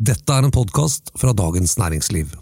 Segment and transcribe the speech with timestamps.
[0.00, 2.32] Dette er en podkast fra Dagens Næringsliv.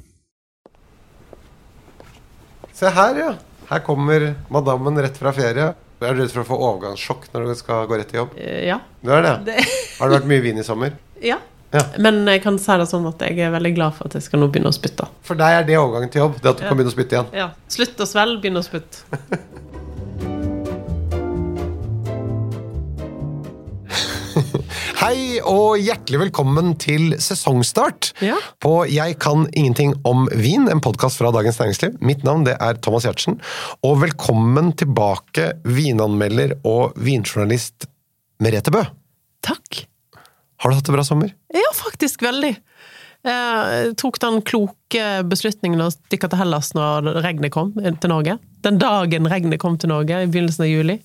[2.78, 3.32] Se her, ja.
[3.68, 5.72] Her kommer madammen rett fra ferie.
[5.98, 8.36] Er du redd for å få overgangssjokk når du skal gå rett til jobb?
[8.38, 8.78] Eh, Ja.
[9.02, 9.32] Du er det?
[9.48, 9.56] Det,
[9.98, 10.94] Har det vært mye vin i sommer?
[11.32, 11.40] ja.
[11.74, 11.82] Ja.
[12.00, 14.40] Men jeg kan si det sånn at jeg er veldig glad for at jeg skal
[14.40, 15.04] nå begynne å spytte.
[15.26, 16.38] For deg er det overgangen til jobb.
[16.40, 16.68] Det at du Ja.
[16.70, 17.34] kan begynne å spytte igjen.
[17.36, 17.48] Ja.
[17.68, 19.02] Slutt å svelge, begynne å spytte.
[24.98, 28.34] Hei og hjertelig velkommen til sesongstart Ja.
[28.58, 32.00] på Jeg kan ingenting om vin, en podkast fra Dagens Næringsliv.
[32.02, 33.38] Mitt navn det er Thomas Giertsen,
[33.86, 37.86] og velkommen tilbake vinanmelder og vinjournalist
[38.42, 38.82] Merete Bø.
[39.46, 39.86] Takk.
[40.58, 41.30] Har du hatt det bra sommer?
[41.54, 42.56] Ja, faktisk veldig.
[43.28, 48.38] Jeg tok den kloke beslutningen å stikke til Hellas når regnet kom til Norge.
[48.64, 50.96] Den dagen regnet kom til Norge, i begynnelsen av juli,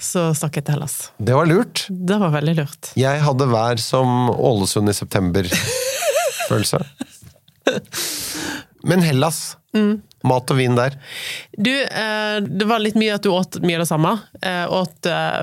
[0.00, 0.96] så stakk jeg til Hellas.
[1.18, 1.84] Det var lurt.
[1.90, 2.90] Det var veldig lurt.
[2.98, 6.82] Jeg hadde vær som Ålesund i september-følelse.
[8.90, 9.56] Men Hellas.
[10.26, 10.96] Mat og vin der.
[11.54, 14.12] Du, eh, det var litt mye at du åt mye av det samme.
[14.40, 15.42] Jeg åt eh,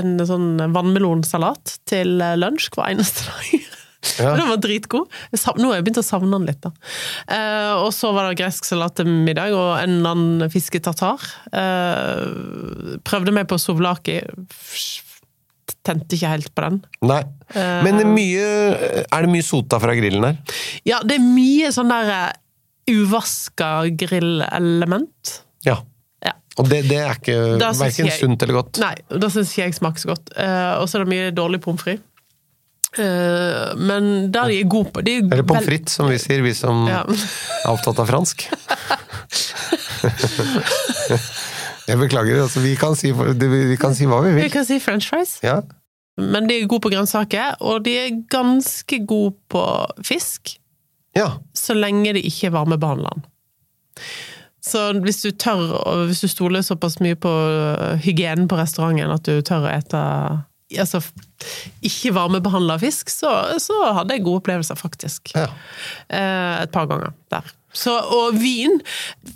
[0.00, 3.70] en sånn vannmelonsalat til eh, lunsj hver eneste dag.
[4.20, 4.34] Ja.
[4.38, 5.08] Den var dritgod.
[5.58, 6.60] Nå har jeg begynt å savne den litt.
[6.64, 6.72] da.
[7.30, 11.24] Eh, og så var det gresk salat til middag, og en annen fisketartar.
[11.54, 14.20] Eh, prøvde meg på souvlaki.
[15.84, 16.78] Tente ikke helt på den.
[17.04, 17.22] Nei.
[17.84, 18.46] Men mye,
[19.04, 20.56] er det mye sota fra grillen der?
[20.88, 22.30] Ja, det er mye sånn der eh,
[22.94, 25.38] uvaska grillelement.
[25.64, 25.78] Ja.
[26.24, 26.32] Ja.
[26.60, 28.80] Og det, det er ikke verken sunt eller godt.
[28.82, 30.34] Nei, da syns ikke jeg smaker så godt.
[30.40, 32.04] Eh, og så er det mye dårlig pommes frites.
[32.98, 36.42] Eh, men der de er gode på de er Eller pommes frites, som vi sier,
[36.46, 37.00] vi som Ja.
[37.08, 38.46] er opptatt av fransk.
[41.88, 44.44] Jeg beklager, altså, vi kan, si, vi kan si hva vi vil.
[44.46, 45.36] Vi kan si french fries.
[45.44, 45.58] Ja.
[46.16, 49.64] Men de er gode på grønnsaker, og de er ganske gode på
[50.06, 50.54] fisk,
[51.18, 51.32] ja.
[51.56, 53.10] så lenge de ikke er varmebehandla.
[54.64, 57.32] Så hvis du tør, og hvis du stoler såpass mye på
[58.06, 60.00] hygienen på restauranten at du tør å ete
[60.82, 61.00] altså,
[61.84, 63.30] ikke varmebehandla fisk, så,
[63.62, 65.34] så hadde jeg gode opplevelser, faktisk.
[65.36, 65.48] ja.
[66.08, 67.52] Eh, et par ganger der.
[67.74, 68.76] Så, og vin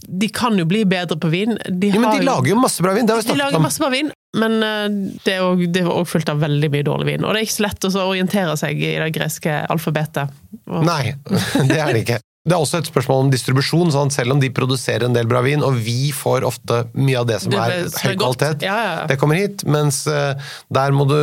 [0.06, 1.56] De kan jo bli bedre på vin.
[1.66, 3.59] De, ja men de jo- lager jo masse bra vin, det har vi de lager
[3.59, 3.65] om.
[3.66, 4.87] masse bra vin, men eh,
[5.26, 7.25] det er òg fullt av veldig mye dårlig vin.
[7.26, 10.31] Og det er ikke så lett å orientere seg i det greske alfabetet.
[10.70, 11.16] Og, Nei,
[11.70, 12.20] det er det ikke.
[12.48, 14.14] Det er også et spørsmål om distribusjon, Sant?
[14.16, 17.41] selv om de produserer en del bra vin, og vi får ofte mye av det
[17.42, 19.06] som Det er høy kvalitet, Ja, ja, ja.
[19.10, 20.32] det kommer hit, mens eh,
[20.72, 21.19] der må du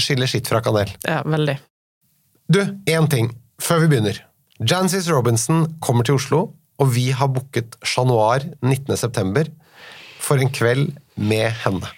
[0.00, 0.88] skille skitt fra kanel.
[1.04, 1.58] ja, veldig.
[2.52, 2.60] Du,
[2.90, 3.28] én ting
[3.62, 4.18] før vi begynner.
[4.62, 6.42] Jancis Robinson kommer til Oslo,
[6.80, 9.50] og vi har booket Chat Noir 19.9.
[10.22, 11.88] for en kveld med henne.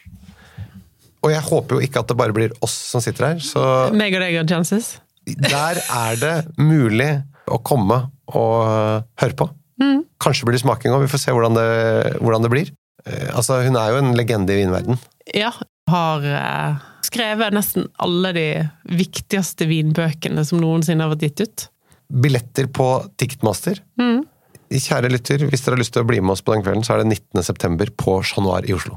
[1.24, 3.62] Og jeg håper jo ikke at det bare blir oss som sitter her, så
[3.96, 4.90] Meg og deg og Jancis.
[5.24, 8.02] der er det mulig å komme
[8.32, 9.50] og høre på.
[10.22, 11.68] Kanskje blir det smaking òg, vi får se hvordan det,
[12.22, 12.72] hvordan det blir.
[13.04, 14.98] Eh, Altså, hun er jo en legende i vinverden.
[15.34, 15.50] Ja.
[15.90, 18.46] Har eh, skrevet nesten alle de
[18.88, 21.66] viktigste vinbøkene som noensinne har vært gitt ut.
[22.08, 22.86] Billetter på
[23.20, 23.82] Ticketmaster.
[24.74, 26.94] Kjære lytter, hvis dere har lyst til å bli med oss på den kvelden, så
[26.96, 27.92] er det 19.9.
[28.00, 28.96] på Chat Noir i Oslo.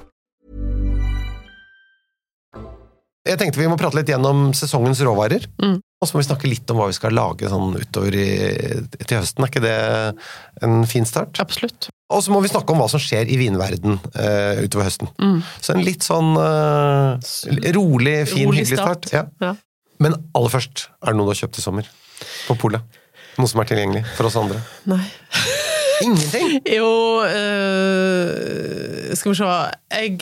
[3.27, 5.43] Jeg tenkte vi må prate litt gjennom sesongens råvarer.
[6.01, 8.29] Og så må vi snakke litt om hva vi skal lage sånn utover i,
[8.97, 9.45] til høsten.
[9.45, 9.75] Er ikke det
[10.65, 11.37] en fin start?
[11.43, 11.91] Absolutt.
[12.11, 15.11] Og så må vi snakke om hva som skjer i vinverden uh, utover høsten.
[15.61, 17.21] Så en litt sånn uh,
[17.77, 19.11] rolig, fin, Rolig hyggelig start.
[19.13, 19.27] Ja.
[19.43, 19.53] Ja.
[20.01, 21.93] Men aller først, er det noe du har kjøpt i sommer?
[22.47, 22.99] På polet?
[23.37, 24.59] Noe som er tilgjengelig for oss andre?
[24.89, 25.03] Nei.
[26.01, 26.57] Ingenting!
[26.77, 30.17] Jo øh, Skal vi se Jeg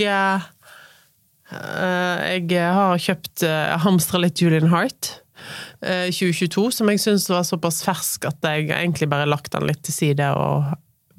[1.49, 5.15] Jeg har kjøpt uh, Hamstra litt Julian Hart.
[5.81, 9.81] øh, 2022, som jeg syns var såpass fersk at jeg egentlig bare lagt den litt
[9.87, 10.67] til side og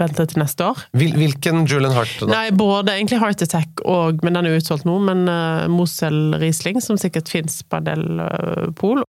[0.00, 0.82] venter til neste år.
[0.96, 2.16] Hvilken Julian Hart?
[2.20, 2.28] Da?
[2.30, 6.80] Nei, både egentlig Heart Attack og Men den er utsolgt nå, men uh, Mosel Riesling,
[6.84, 9.02] som sikkert fins på en del uh, pol.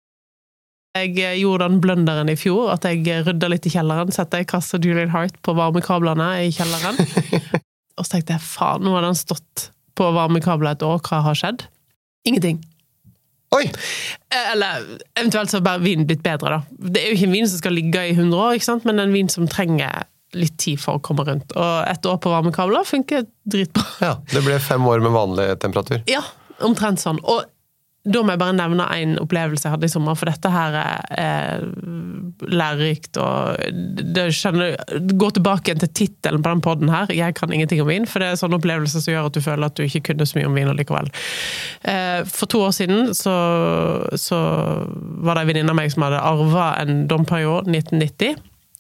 [0.99, 4.11] Jeg eh, gjorde den blunderen i fjor, at jeg rydda litt i kjelleren.
[4.15, 6.99] Satte ei kasse Julian Hart på varmekablene i kjelleren.
[7.99, 11.39] og så tenkte jeg faen, nå har den stått på varmekabler et år, hva har
[11.39, 11.67] skjedd?
[12.29, 12.61] Ingenting.
[13.57, 13.65] Oi!
[13.67, 14.85] Eh, Eller
[15.19, 16.89] eventuelt så har bare vinen blitt bedre, da.
[16.95, 18.85] Det er jo ikke en vin som skal ligge i 100 år, ikke sant?
[18.87, 20.05] men en vin som trenger
[20.39, 21.51] litt tid for å komme rundt.
[21.59, 23.83] Og et år på varmekabler funker dritbra.
[24.07, 26.05] Ja, Det ble fem år med vanlig temperatur.
[26.11, 26.23] Ja,
[26.63, 27.19] omtrent sånn.
[27.27, 27.43] Og
[28.01, 31.03] da må jeg bare nevne en opplevelse jeg hadde i sommer, for dette her er,
[31.21, 31.65] er
[32.49, 33.61] lærerikt og
[34.17, 34.79] det skjønner,
[35.21, 38.29] Gå tilbake til tittelen på den poden her, 'Jeg kan ingenting om vin', for det
[38.31, 40.57] er sånne opplevelser som gjør at du føler at du ikke kunne så mye om
[40.57, 41.13] vin allikevel.
[41.85, 43.37] Eh, For to år siden så,
[44.17, 44.39] så
[45.21, 48.37] var det en venninne av meg som hadde arva en Dom Perignon 1990,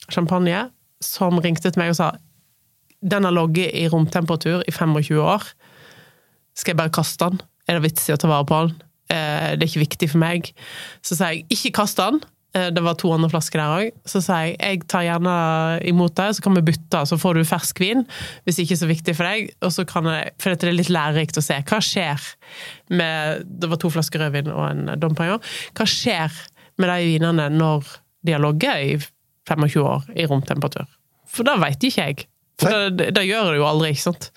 [0.08, 0.70] champagne,
[1.00, 2.12] som ringte til meg og sa
[3.02, 5.42] den har ligget i romtemperatur i 25 år.
[6.56, 7.40] Skal jeg bare kaste den?
[7.68, 8.80] Er det vits i å ta vare på den?
[9.10, 10.52] Eh, Det er ikke viktig for meg.
[11.02, 12.20] Så sa jeg ikke kast den.
[12.54, 13.90] Eh, Det var to andre flasker der òg.
[14.06, 15.34] Så sa jeg jeg tar gjerne
[15.86, 18.06] imot det, så kan vi bytte, så får du fersk vin.
[18.46, 19.50] Hvis ikke så viktig for deg.
[19.62, 21.58] Og så kan jeg, For dette er litt lærerikt å se.
[21.66, 22.20] Hva skjer
[22.90, 25.42] med Det var to flasker rødvin og en Dom Pignon.
[25.74, 26.30] Hva skjer
[26.78, 27.84] med de vinene når
[28.24, 28.98] de har ligget i
[29.48, 30.86] 25 år i romtemperatur?
[31.26, 32.26] For det veit ikke jeg.
[32.60, 32.90] Nei.
[32.90, 34.30] det, det gjør det jo aldri, ikke sant.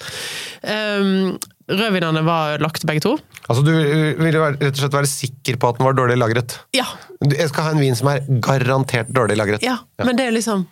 [0.63, 1.33] Um,
[1.71, 3.15] rødvinene var ødelagt begge to.
[3.47, 6.59] Altså, Du ville rett og slett være sikker på at den var dårlig lagret?
[6.75, 6.85] Ja,
[7.23, 9.63] Jeg skal ha en vin som er garantert dårlig lagret.
[9.63, 10.67] Ja, men det er liksom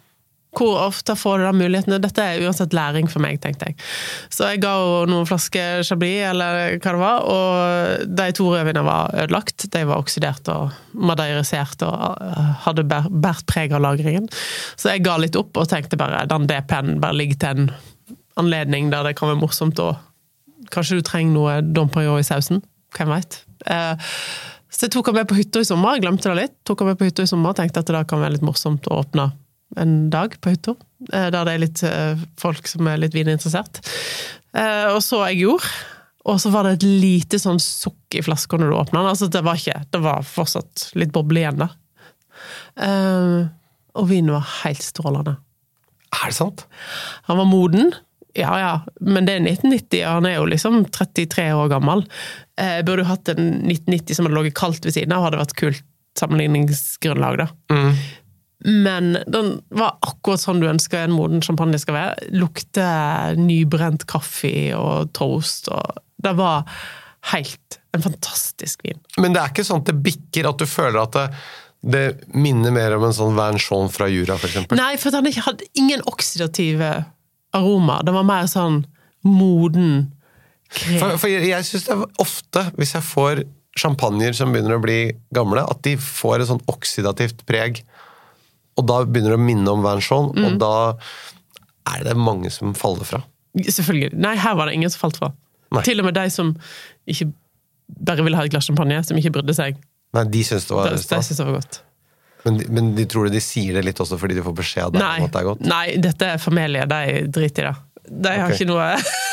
[0.52, 1.98] Hvor ofte får du de mulighetene?
[2.04, 3.78] Dette er uansett læring for meg, tenkte jeg.
[4.28, 8.84] Så jeg ga henne noen flasker Chablis, eller hva det var, og de to rødvinene
[8.84, 9.70] var ødelagt.
[9.72, 14.28] De var oksidert og madeirisert og uh, hadde båret preg av lagringen.
[14.76, 17.72] Så jeg ga litt opp og tenkte bare den DP-en bare ligger til en
[18.44, 19.94] anledning der det kan være morsomt å
[20.72, 22.62] Kanskje du trenger noe Dom Perignon i sausen?
[22.96, 23.42] Hvem veit?
[23.68, 23.96] Eh,
[24.72, 25.98] så jeg tok han med på hytta i sommer.
[25.98, 26.54] Jeg glemte det litt.
[26.68, 29.02] Tok han med på hytta i sommer, Tenkte at det kan være litt morsomt å
[29.04, 29.30] åpne
[29.80, 30.74] en dag på hytta.
[31.14, 33.80] eh, Der det er litt eh, folk som er litt vininteressert.
[34.56, 35.70] Eh, Og så jeg gjorde.
[36.26, 39.10] Og så var det et lite sånn sukk i flaska når du åpna den.
[39.10, 41.70] Altså, det var ikke Det var fortsatt litt boble igjen da.
[42.78, 43.48] Eh,
[43.98, 45.34] Og vinen var helt strålende.
[46.16, 46.66] Er det sant?
[47.28, 47.92] Han var moden.
[48.40, 48.72] Ja ja,
[49.04, 52.06] men det er 1990, og han er jo liksom 33 år gammel.
[52.60, 55.42] Eh, Jeg burde jo hatt en 1990 som hadde ligget kaldt ved siden av, hadde
[55.42, 55.84] vært kult
[56.20, 57.48] sammenligningsgrunnlag, da.
[58.64, 62.28] Men den var akkurat sånn du ønsker en moden champagne skal være.
[62.38, 62.84] Lukte
[63.40, 66.68] nybrent kaffe og toast, og det var
[67.34, 69.00] helt en fantastisk vin.
[69.18, 71.26] Men det er ikke sånn at det bikker, at du føler at det,
[71.96, 72.04] det
[72.38, 74.78] minner mer om en sånn Vernchon fra Jura, eksempel?
[74.78, 76.94] Nei, for den hadde ingen oksidative
[77.54, 78.02] aroma.
[78.06, 78.84] Det var mer sånn
[79.28, 80.12] moden
[80.72, 81.00] krem.
[81.02, 83.44] For, for jeg, jeg syns det er ofte, hvis jeg får
[83.80, 85.00] champagner som begynner å bli
[85.36, 87.84] gamle, at de får et sånn oksidativt preg.
[88.80, 90.46] Og da begynner det å minne om Vanchon, Mm.
[90.48, 90.74] og da
[91.96, 93.22] er det mange som faller fra.
[93.58, 94.14] Selvfølgelig.
[94.16, 95.32] Nei, her var det ingen som falt fra.
[95.72, 95.84] Nei.
[95.88, 96.54] Til og med de som
[97.08, 97.30] ikke
[98.08, 99.80] bare ville ha et glass champagne, som ikke brydde seg.
[100.16, 101.28] Nei, de syns det var Det, det stas.
[101.30, 101.82] synes det var godt.
[102.46, 104.94] Men, men de tror du de sier det litt også fordi de får beskjed av
[104.96, 105.66] deg Nei, om at det er godt?
[105.70, 106.86] nei, dette er familie.
[106.90, 107.76] De driter i det.
[108.12, 108.58] De har okay.
[108.58, 108.88] ikke noe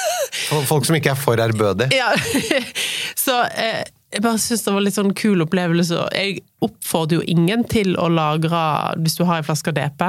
[0.69, 1.96] Folk som ikke er for ærbødige.
[1.96, 2.12] Ja.
[3.25, 3.82] Så eh,
[4.12, 6.06] jeg bare syns det var litt sånn kul opplevelse.
[6.16, 8.62] Jeg oppfordrer jo ingen til å lagre,
[9.02, 10.04] hvis du har en flaske DP,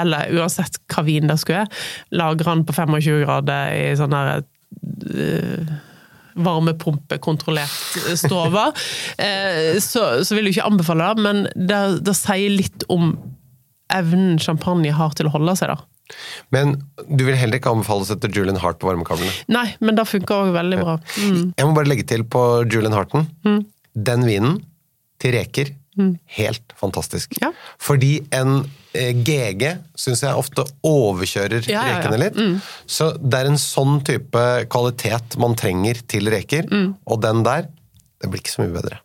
[0.00, 1.84] eller uansett hva vin det skulle være,
[2.20, 5.72] lagre den på 25 grader i sånn her eh,
[6.34, 8.70] varmepumpekontrollert stove.
[9.20, 13.12] Eh, så, så vil jeg ikke anbefale det, men det, det sier litt om
[13.92, 16.16] evnen champagne har til å holde seg, da.
[16.54, 16.76] Men
[17.06, 19.32] du vil heller ikke anbefale å sette Julian Hart på varmekablene?
[19.52, 20.96] Nei, men det funker òg veldig bra.
[21.20, 21.42] Mm.
[21.58, 23.28] Jeg må bare legge til på Julian Harten.
[23.94, 24.58] Den vinen
[25.22, 25.74] til reker,
[26.40, 27.36] helt fantastisk.
[27.36, 27.44] Mm.
[27.44, 27.52] Ja.
[27.82, 29.62] Fordi en GG
[29.94, 31.98] syns jeg ofte overkjører Ja, ja, ja.
[32.00, 32.38] rekene litt.
[32.90, 34.42] Så det er en sånn type
[34.72, 36.96] kvalitet man trenger til reker, Mm.
[37.06, 37.68] og den der,
[38.20, 38.98] det blir ikke så mye bedre.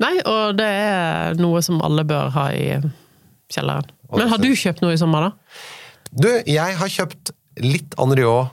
[0.00, 2.80] Nei, og det er noe som alle bør ha i
[3.52, 3.84] kjelleren.
[4.16, 5.30] Men har du kjøpt noe i sommer, da?
[6.16, 8.50] Du, jeg har kjøpt litt Andriot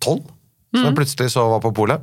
[0.00, 0.84] 12, som Mm.
[0.84, 2.00] jeg plutselig så var på polet.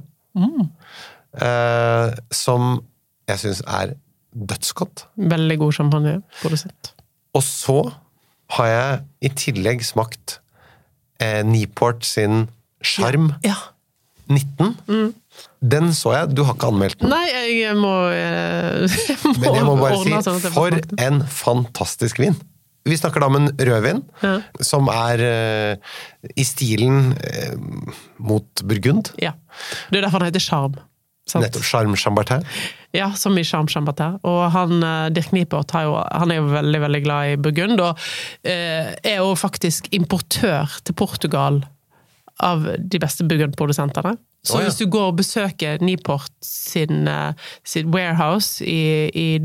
[1.35, 2.79] Eh, som
[3.27, 3.93] jeg syns er
[4.35, 5.05] dødsgodt.
[5.17, 6.93] Veldig god champagneprodusent.
[7.35, 7.77] Og så
[8.57, 10.39] har jeg i tillegg smakt
[11.21, 12.47] eh, Niport sin
[12.85, 13.55] Sjarm Ja.
[14.29, 15.13] 19.
[15.61, 16.31] Den så jeg.
[16.33, 17.11] Du har ikke anmeldt den.
[17.13, 17.27] Nei,
[17.59, 22.37] jeg må, eh, jeg må, Men jeg må bare si, sånn for en fantastisk vin.
[22.85, 24.35] Vi snakker da om en rødvin Ja.
[24.61, 25.93] som er uh,
[26.37, 29.09] i stilen uh, mot burgund.
[29.21, 29.31] Ja.
[29.89, 30.75] Det er derfor han heter Charm.
[31.25, 31.41] sant?
[31.47, 32.45] Nettopp Charme Chambertin.
[32.95, 34.19] Ja, som i Charm Chambertin.
[34.23, 37.81] Og han, eh, Dirk Niport har jo, han er jo veldig veldig glad i Burgund,
[37.83, 37.99] og
[38.47, 41.63] eh, er jo faktisk importør til Portugal
[42.43, 44.15] av de beste Burgund-produsentene.
[44.45, 44.67] Så oh, ja.
[44.67, 49.39] hvis du går og besøker Niport sin, eh, sitt warehouse i, i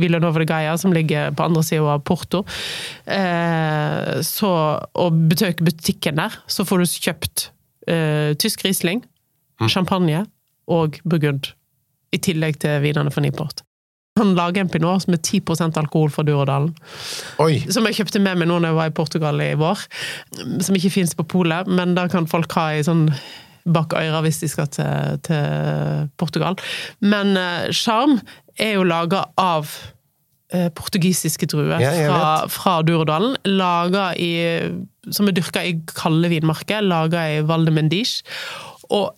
[0.00, 2.40] Villanova de Gaia, som ligger på andre sida av Porto,
[3.04, 4.52] eh, så,
[4.96, 7.50] og besøker butikken der, så får du kjøpt
[7.92, 9.04] eh, tysk Riesling,
[9.56, 9.68] Mm.
[9.72, 10.18] champagne
[10.68, 11.54] og burgund.
[12.14, 13.64] I tillegg til vinene fra Niport.
[14.16, 16.70] Han lager en pinot er 10% alkohol fra Durodalen.
[17.42, 17.60] Oi!
[17.68, 19.82] Som jeg kjøpte med meg nå når jeg var i Portugal i vår.
[20.64, 23.10] Som ikke fins på polet, men da kan folk ha i sånn
[23.66, 26.56] bak øra hvis de skal til, til Portugal.
[27.04, 27.36] Men
[27.74, 29.68] sjarm uh, er jo laga av
[30.54, 33.36] eh, portugisiske druer Ja, fra, fra Durodalen.
[35.12, 36.80] Som er dyrka i kalde vinmarker.
[36.86, 38.24] Laga i Val de Mendiche.
[38.94, 39.12] Og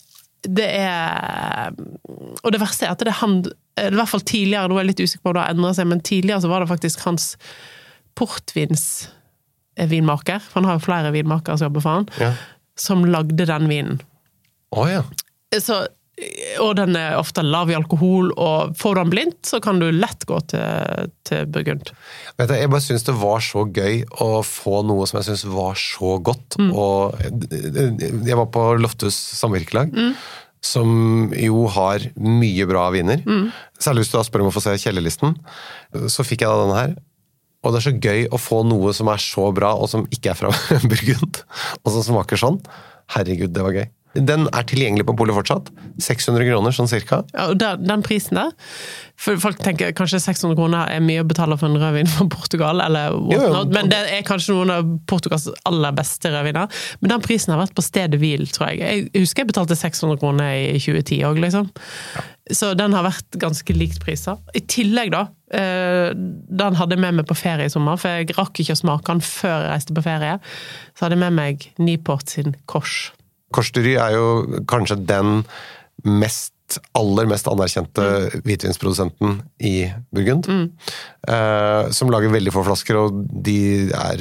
[0.57, 1.75] det er
[2.45, 3.47] Og det verste er at det er han I
[3.95, 6.01] hvert fall tidligere, nå er jeg litt usikker på om det har endra seg, men
[6.07, 7.25] tidligere så var det faktisk hans
[8.19, 12.31] portvinsvinmaker, for han har jo flere vinmakere som jobber for han, Ja.
[12.77, 14.01] som lagde den vinen.
[14.71, 15.03] Oh, ja.
[15.61, 15.87] Så,
[16.63, 19.87] og den er ofte lav i alkohol, og får du den blindt, så kan du
[19.95, 21.93] lett gå til, til Burgund.
[22.41, 25.47] Vet du, jeg bare syns det var så gøy å få noe som jeg syns
[25.53, 26.59] var så godt.
[26.69, 29.95] Og jeg var på Loftus samvirkelag,
[30.65, 33.23] som jo har mye bra viner.
[33.79, 35.37] Særlig hvis du da spør om å få se kjellerlisten.
[36.11, 36.97] Så fikk jeg da denne her.
[37.67, 40.31] Og det er så gøy å få noe som er så bra, og som ikke
[40.33, 40.51] er fra
[40.91, 41.41] Burgund,
[41.83, 42.61] og som smaker sånn.
[43.15, 43.89] Herregud, det var gøy.
[44.15, 45.69] Den er tilgjengelig på polet fortsatt.
[46.03, 47.23] 600 kroner, sånn cirka.
[47.35, 48.55] Ja, og den, den prisen der
[49.19, 52.79] for Folk tenker kanskje 600 kroner er mye å betale for en rødvin fra Portugal,
[52.85, 56.71] eller whatnot, men det er kanskje noen av Portugals aller beste rødviner.
[57.03, 58.79] Men den prisen har vært på stedet hvil, tror jeg.
[58.85, 61.67] Jeg husker jeg betalte 600 kroner i 2010 òg, liksom.
[62.55, 64.39] Så den har vært ganske likt priser.
[64.57, 68.39] I tillegg, da, eh, den hadde jeg med meg på ferie i sommer, for jeg
[68.39, 70.39] rakk ikke å smake den før jeg reiste på ferie.
[70.95, 73.11] Så hadde jeg med meg Niport sin Kors.
[73.55, 75.43] Korsdyry er jo kanskje den
[76.05, 76.55] mest
[76.93, 78.03] aller mest anerkjente
[78.45, 80.49] hvitvinsprodusenten i Burgund.
[81.29, 84.21] Eh, som lager veldig få flasker, og de er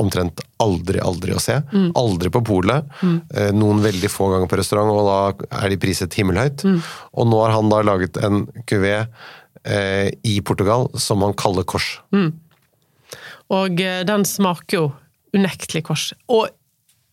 [0.00, 1.60] omtrent aldri, aldri å se.
[1.98, 2.86] Aldri på polet.
[3.34, 6.66] Eh, noen veldig få ganger på restaurant, og da er de priset himmelhøyt.
[7.14, 8.96] Og nå har han da laget en kuvé
[9.64, 11.98] eh, i Portugal som han kaller Kors.
[13.54, 14.84] Og eh, den smaker jo
[15.34, 16.12] unektelig kors.
[16.30, 16.48] Og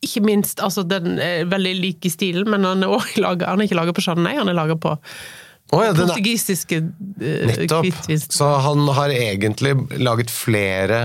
[0.02, 3.68] ikke minst, altså den er veldig lik i stilen, men han er, laget, han er
[3.70, 6.80] ikke laga på Chardonnay, han er laga på oh, ja, portugisiske
[7.22, 7.86] eh, Nettopp.
[7.86, 8.26] hvitvins.
[8.34, 11.04] Så han har egentlig laget flere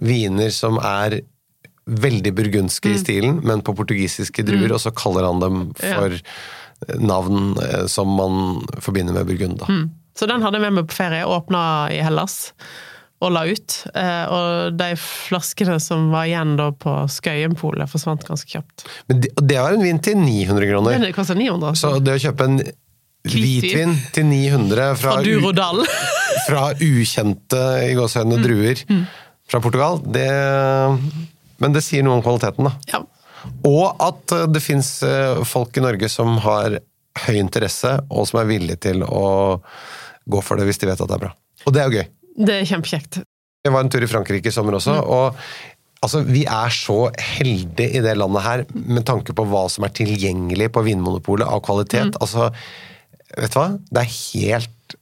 [0.00, 1.20] viner som er
[1.86, 2.94] veldig burgundske Mm.
[2.94, 6.16] i stilen, men på portugisiske druer, og så kaller han dem for
[6.98, 8.40] navn eh, som man
[8.82, 9.58] forbinder med Burgund.
[9.62, 9.66] Da.
[10.16, 11.60] Så den hadde jeg med meg på ferie, åpna
[11.94, 12.52] i Hellas
[13.24, 13.76] og la ut.
[13.96, 18.84] Eh, Og de flaskene som var igjen da på Skøyenpolet, forsvant ganske kjapt.
[19.08, 20.98] Men det, det var en vin til 900 kroner.
[21.06, 21.72] Det koster 900.
[21.80, 22.58] Så det å kjøpe en
[23.26, 25.22] hvitvin til 900 fra, Fra
[26.46, 28.82] fra ukjente i gåsehøyne druer
[29.46, 30.28] fra Portugal, det
[31.58, 32.74] Men det sier noe om kvaliteten, da.
[32.92, 33.00] ja.
[33.64, 34.88] Og at eh, det fins
[35.46, 36.80] folk i Norge som har
[37.24, 39.22] høy interesse, og som er villige til å
[40.28, 41.30] gå for det hvis de vet at det er bra.
[41.66, 42.08] Og det er jo gøy.
[42.36, 43.22] Det er kjempekjekt.
[43.66, 45.38] Jeg var en tur i Frankrike i sommer også, og
[46.04, 46.98] altså, vi er så
[47.38, 51.64] heldige i det landet her med tanke på hva som er tilgjengelig på Vinmonopolet av
[51.66, 52.18] kvalitet.
[52.20, 52.50] Altså,
[53.34, 53.68] vet du hva?
[53.90, 54.96] Det er helt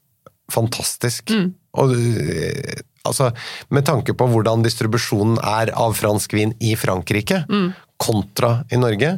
[0.52, 1.34] fantastisk.
[1.80, 2.74] Og øh,
[3.04, 3.30] altså,
[3.74, 7.44] med tanke på hvordan distribusjonen er av fransk vin i Frankrike
[8.00, 9.16] kontra i Norge,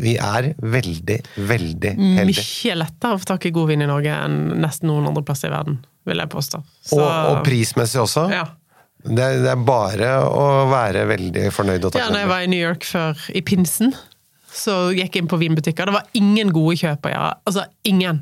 [0.00, 1.18] vi er veldig,
[1.48, 2.44] veldig heldige.
[2.64, 5.50] Mye lettere å få tak i god vin i Norge enn nesten noen andre plasser
[5.50, 6.62] i verden, vil jeg påstå.
[6.88, 8.30] Så- Og, og prismessig også.
[8.32, 8.46] Ja.
[9.04, 12.46] Det, er, det er bare å være veldig fornøyd og Ja, når jeg var i
[12.52, 13.92] New York før, i pinsen,
[14.52, 15.88] så gikk jeg inn på vinbutikker.
[15.88, 17.30] Det var ingen gode kjøp å gjøre.
[17.48, 18.18] Altså, ingen.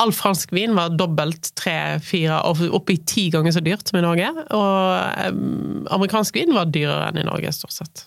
[0.00, 3.98] All fransk vin var dobbelt, tre, fire, oppi opp i ti ganger så dyrt som
[4.00, 4.30] i Norge.
[4.56, 8.06] Og um, amerikansk vin var dyrere enn i Norge, stort sett.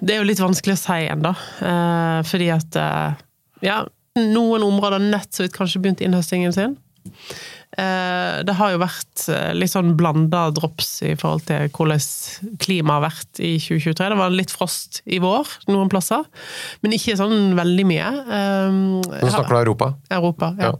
[0.00, 1.32] Det er jo litt vanskelig å si ennå,
[1.66, 3.22] eh, fordi at eh,
[3.66, 3.82] ja,
[4.16, 6.76] noen områder nett så vidt kanskje begynt innhøstingen sin.
[7.78, 13.06] Eh, det har jo vært litt sånn blanda drops i forhold til hvordan klimaet har
[13.10, 14.08] vært i 2023.
[14.14, 16.24] Det var litt frost i vår noen plasser,
[16.80, 18.10] men ikke sånn veldig mye.
[18.72, 19.92] Nå snakker du Europa?
[20.08, 20.72] Europa, ja.
[20.72, 20.76] ja.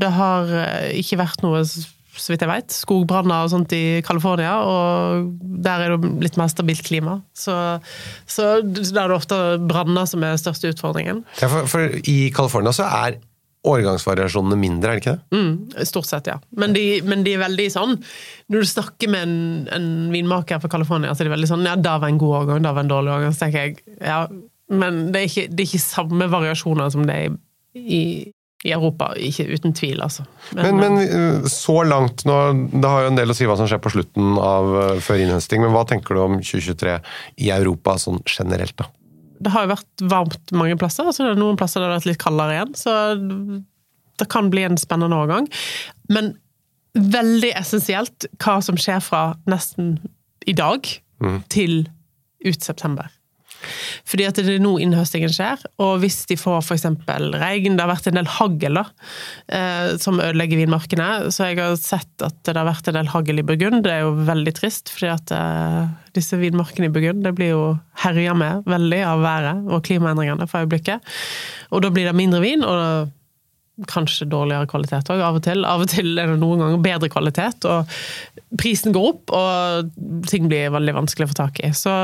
[0.00, 0.48] Det har
[0.96, 1.60] ikke vært noe,
[2.20, 5.32] så vidt jeg vet, skogbranner og sånt i California, og
[5.64, 7.18] der er det litt mer stabilt klima.
[7.36, 7.54] Så,
[8.30, 11.24] så der er det ofte branner som er største utfordringen.
[11.40, 13.18] Ja, for, for i California så er
[13.68, 15.36] årgangsvariasjonene mindre, er det ikke det?
[15.36, 16.38] Mm, stort sett, ja.
[16.56, 17.98] Men de, men de er veldig sånn
[18.48, 19.34] Når du snakker med en,
[19.76, 22.64] en vinmaker fra California, så er de veldig sånn Ja, da var en god årgang,
[22.64, 23.36] da var en dårlig årgang.
[23.36, 24.22] Så tenker jeg ja,
[24.70, 27.36] men det er ikke, det er ikke samme variasjoner som det er
[27.76, 28.02] i,
[28.66, 29.10] i Europa.
[29.16, 30.26] Ikke uten tvil, altså.
[30.56, 32.36] Men, men men så langt nå,
[32.74, 35.22] Det har jo en del å si hva som skjer på slutten av eh, før
[35.24, 36.98] innhøsting, men hva tenker du om 2023
[37.46, 38.90] i Europa sånn generelt, da?
[39.40, 42.02] det har jo vært varmt mange plasser, så det er noen plasser der det har
[42.02, 42.74] vært litt kaldere igjen.
[42.76, 42.92] Så
[44.20, 45.48] det kan bli en spennende årgang.
[46.12, 46.34] Men
[46.92, 49.94] veldig essensielt hva som skjer fra nesten
[50.48, 50.84] i dag
[51.52, 51.86] til
[52.44, 53.08] ut september.
[54.08, 56.86] Fordi at det er nå innhøstingen skjer, og hvis de får f.eks.
[57.40, 58.84] regn Det har vært en del hagl da,
[59.52, 63.42] eh, som ødelegger vinmarkene, så jeg har sett at det har vært en del hagl
[63.42, 63.82] i Burgund.
[63.84, 67.64] Det er jo veldig trist, fordi at eh, disse vinmarkene i Burgund det blir jo
[68.02, 71.16] herja med veldig av været og klimaendringene for øyeblikket.
[71.70, 73.10] Og da blir det mindre vin, og
[73.88, 75.64] kanskje dårligere kvalitet òg, av og til.
[75.68, 80.48] Av og til er det noen ganger bedre kvalitet, og prisen går opp, og ting
[80.50, 81.70] blir veldig vanskelig å få tak i.
[81.76, 81.94] Så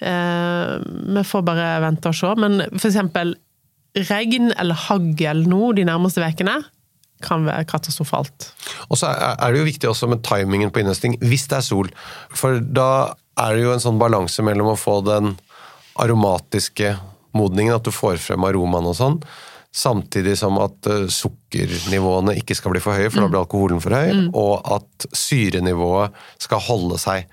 [0.00, 0.72] eh,
[1.18, 2.32] vi får bare vente og se.
[2.40, 3.36] Men for eksempel
[4.08, 6.60] regn eller hagl nå de nærmeste ukene
[7.24, 8.52] kan være katastrofalt.
[8.86, 11.90] Og så er det jo viktig også med timingen på innhøsting, hvis det er sol.
[12.30, 15.34] For da er det jo en sånn balanse mellom å få den
[15.98, 16.94] aromatiske
[17.34, 19.18] modningen, at du får frem aromaen og sånn,
[19.74, 23.94] samtidig som at eh, sukkernivåene ikke skal bli for høye, for da blir alkoholen for
[23.94, 27.28] høy, og at syrenivået skal holde seg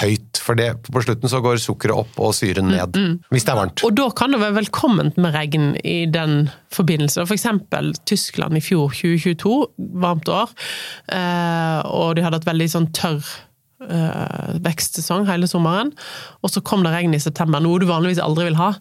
[0.00, 0.40] høyt.
[0.40, 2.96] For det, på slutten så går sukkeret opp og syren ned,
[3.32, 3.84] hvis det er varmt.
[3.86, 7.26] Og da kan det være velkomment med regn i den forbindelse.
[7.26, 9.56] For eksempel Tyskland i fjor, 2022,
[10.02, 10.52] varmt år,
[11.12, 13.20] eh, og de hadde et veldig sånn tørr
[13.88, 15.92] eh, vekstsesong hele sommeren.
[16.42, 18.74] Og så kom det regn i september, noe du vanligvis aldri vil ha.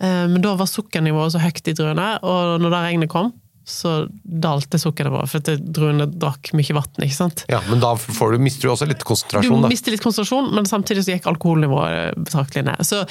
[0.00, 3.32] Eh, Men da var sukkernivået så høyt i druene, og når da regnet kom,
[3.64, 7.44] så dalte sukkernivået, for at druene drakk mye vann, ikke sant?
[7.48, 10.66] Ja, men da får du, mister du også litt konsentrasjon, Du mister litt konsentrasjon, men
[10.68, 12.84] samtidig så gikk alkoholnivået betraktelig ned.
[12.84, 13.06] Så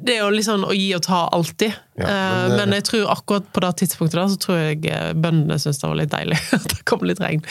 [0.00, 1.74] det er jo sånn å gi og ta alltid.
[1.98, 4.86] Ja, men Eh, det- men jeg tror akkurat på det tidspunktet da, så tror jeg
[4.86, 7.42] eh, bøndene syntes det var litt deilig at det kom litt regn.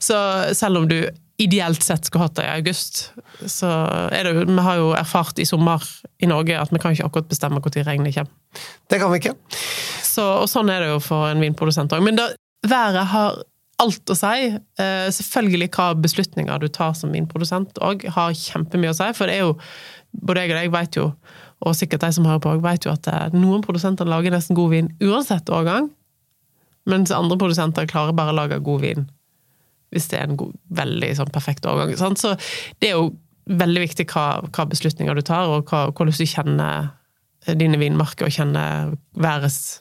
[0.00, 0.16] Så
[0.56, 1.06] selv om du
[1.40, 3.02] ideelt sett skulle hatt det i august,
[3.48, 3.68] så
[4.12, 5.84] er det Vi har jo erfart i sommer
[6.20, 8.32] i Norge at vi kan ikke akkurat bestemme når regnet kommer.
[8.90, 9.34] Det kan vi ikke.
[10.04, 12.02] Så, og sånn er det jo for en vinprodusent òg.
[12.04, 12.28] Men da,
[12.66, 13.38] været har
[13.80, 14.50] alt å si.
[14.52, 19.08] Eh, selvfølgelig hva beslutninger du tar som vinprodusent òg, har kjempemye å si.
[19.16, 19.56] For det er jo
[20.10, 21.04] Både jeg og deg vet jo,
[21.62, 24.56] og sikkert de som hører på òg, vet jo at eh, noen produsenter lager nesten
[24.58, 25.86] god vin uansett årgang.
[26.90, 29.06] Mens andre produsenter klarer bare å lage god vin
[29.94, 31.98] hvis det er en god, veldig sånn perfekt overgang.
[31.98, 32.22] Sant?
[32.22, 32.34] Så
[32.82, 33.10] det er jo
[33.50, 36.90] veldig viktig hva, hva beslutninger du tar, og hva, hvordan du kjenner
[37.58, 39.80] dine vinmarker og kjenner værets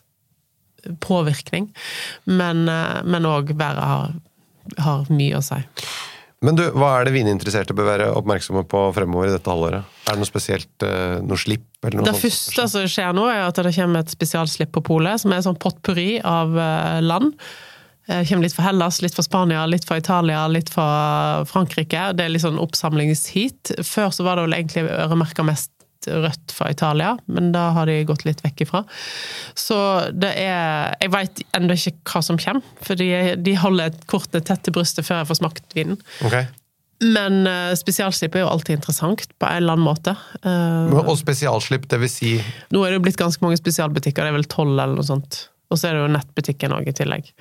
[1.03, 1.69] påvirkning.
[2.25, 4.15] Men òg været har,
[4.79, 5.59] har mye å si.
[6.45, 9.87] Men du, hva er det vininteresserte bør være oppmerksomme på fremover i dette halvåret?
[10.07, 11.65] Er det noe spesielt, eh, noe slipp?
[11.83, 15.19] Eller noe Det første som skjer nå, er at det kommer et spesialslipp på polet,
[15.19, 17.35] som er sånn potpurri av eh, land.
[18.09, 22.07] Det kommer litt fra Hellas, litt fra Spania, litt fra Italia, litt fra Frankrike.
[22.17, 23.75] Det er litt sånn oppsamlingsheat.
[23.85, 25.69] Før så var det vel egentlig øremerka mest
[26.07, 28.83] rødt fra Italia, men da har de gått litt vekk ifra.
[29.53, 29.77] Så
[30.15, 34.63] det er Jeg veit ennå ikke hva som kommer, for de, de holder kortene tett
[34.63, 35.99] til brystet før jeg får smakt vinen.
[36.25, 36.47] Okay.
[36.99, 40.15] Men uh, spesialslipp er jo alltid interessant, på en eller annen måte.
[40.43, 42.33] Uh, Og spesialslipp, det vil si
[42.73, 45.45] nå er det jo blitt ganske mange spesialbutikker, det er vel tolv eller noe sånt.
[45.69, 47.31] Og så er det jo nettbutikken òg i tillegg.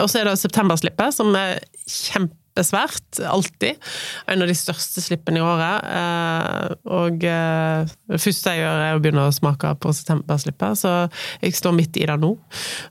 [0.00, 3.78] Og så er det septemberslippet, som er kjempesvært, alltid.
[4.32, 5.90] En av de største slippene i året.
[6.00, 10.94] Eh, og eh, det første jeg gjør, er å begynne å smake på septemberslippet, så
[11.44, 12.32] jeg står midt i det nå.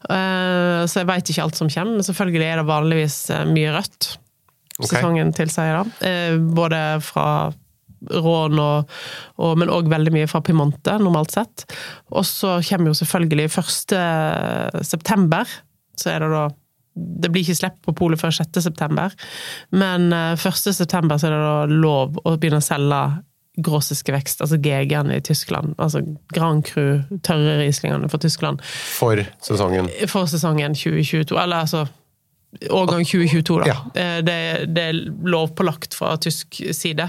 [0.05, 3.73] Eh, så jeg veit ikke alt som kommer, men selvfølgelig er det vanligvis eh, mye
[3.79, 4.13] rødt.
[4.79, 4.93] Okay.
[4.93, 6.07] Sesongen tilsier det.
[6.07, 7.25] Eh, både fra
[8.07, 8.95] rån, og,
[9.41, 11.65] og, men òg veldig mye fra Piemonte, normalt sett.
[12.13, 14.85] Og så kommer jo selvfølgelig 1.
[14.87, 15.59] september,
[15.99, 16.47] så er det da
[16.99, 18.59] det blir ikke slipp på polet før 6.
[18.65, 19.13] september,
[19.71, 20.57] men eh, 1.
[20.75, 23.03] september så er det da lov å begynne å selge
[23.63, 25.73] gråsiske vekst, altså GG-en i Tyskland.
[25.81, 26.01] Altså
[26.35, 29.89] Grand Cru, tørre Rieslingene for Tyskland, for sesongen.
[30.07, 31.35] for sesongen 2022.
[31.35, 31.85] Eller altså
[32.69, 33.67] årgang 2022, da.
[33.67, 34.21] Ja.
[34.21, 37.05] Det, det er lovpålagt fra tysk side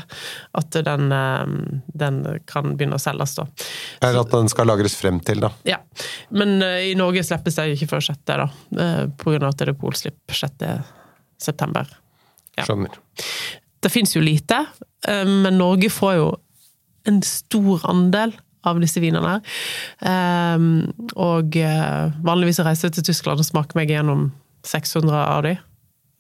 [0.53, 1.55] at den, eh,
[2.03, 2.19] den
[2.51, 3.47] kan begynne å selges, da.
[4.05, 5.51] Eller at den skal lagres frem til, da.
[5.69, 5.79] Ja.
[6.37, 8.51] Men eh, i Norge slippes det ikke før 6., da.
[8.77, 10.69] eh, På grunn av at det er polslipp 6.
[11.41, 11.89] september.
[12.59, 12.69] Ja.
[12.69, 13.01] Skjønner.
[13.81, 14.59] Det fins jo lite,
[15.09, 16.27] men Norge får jo
[17.09, 18.35] en stor andel
[18.69, 19.39] av disse vinene
[21.17, 21.57] Og
[22.29, 24.27] vanligvis reiser jeg til Tyskland og smaker meg gjennom
[24.67, 25.57] 600 av de.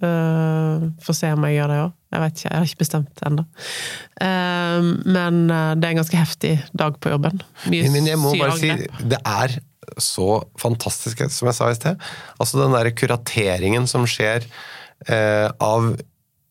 [0.01, 1.97] Uh, Får se om jeg gjør det òg.
[2.11, 3.43] Jeg vet ikke, jeg har ikke bestemt ennå.
[4.19, 7.43] Uh, Men eh, det er en ganske heftig dag på jobben.
[7.71, 8.73] Mye Men jeg må bare si,
[9.13, 9.59] det er
[10.01, 12.09] så fantastisk, som jeg sa i sted.
[12.41, 14.47] Altså den derre kurateringen som skjer
[15.09, 15.95] uh, av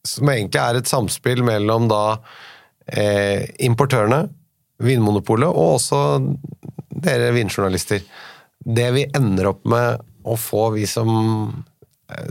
[0.08, 4.28] Som egentlig er et samspill mellom da uh, importørene,
[4.80, 6.00] Vinmonopolet, og også
[7.04, 8.00] dere vinjournalister.
[8.60, 11.69] Det vi ender opp med å få, vi som eh,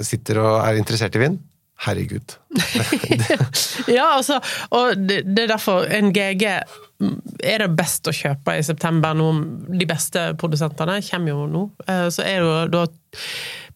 [0.07, 1.38] sitter og er interessert i vin
[1.79, 2.35] Herregud.
[3.88, 4.41] Ja, altså,
[4.75, 9.14] og det, er derfor en GG er det best å kjøpe i september.
[9.17, 11.62] Noen, de beste produsentene kommer jo nå.
[11.87, 12.83] Eh, Så er det jo da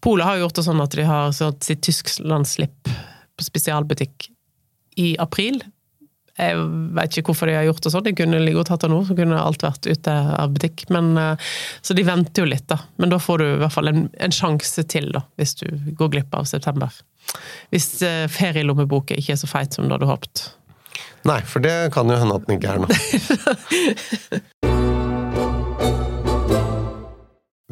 [0.03, 2.91] Polet har gjort det sånn at de har sitt Tysklandsslipp
[3.38, 4.27] på spesialbutikk
[4.99, 5.61] i april.
[6.40, 6.57] Jeg
[6.97, 8.07] vet ikke hvorfor de har gjort det sånn.
[8.07, 10.87] De kunne like godt hatt det nå, så kunne alt vært ute av butikk.
[10.95, 11.51] Men, eh,
[11.85, 12.79] så de venter jo litt, da.
[12.97, 15.66] Men da får du i hvert fall en, en sjanse til, da, hvis du
[15.99, 16.88] går glipp av september.
[17.75, 20.47] Hvis eh, ferielommeboka ikke er så feit som du hadde håpet.
[21.29, 22.88] Nei, for det kan jo hende at den ikke er nå.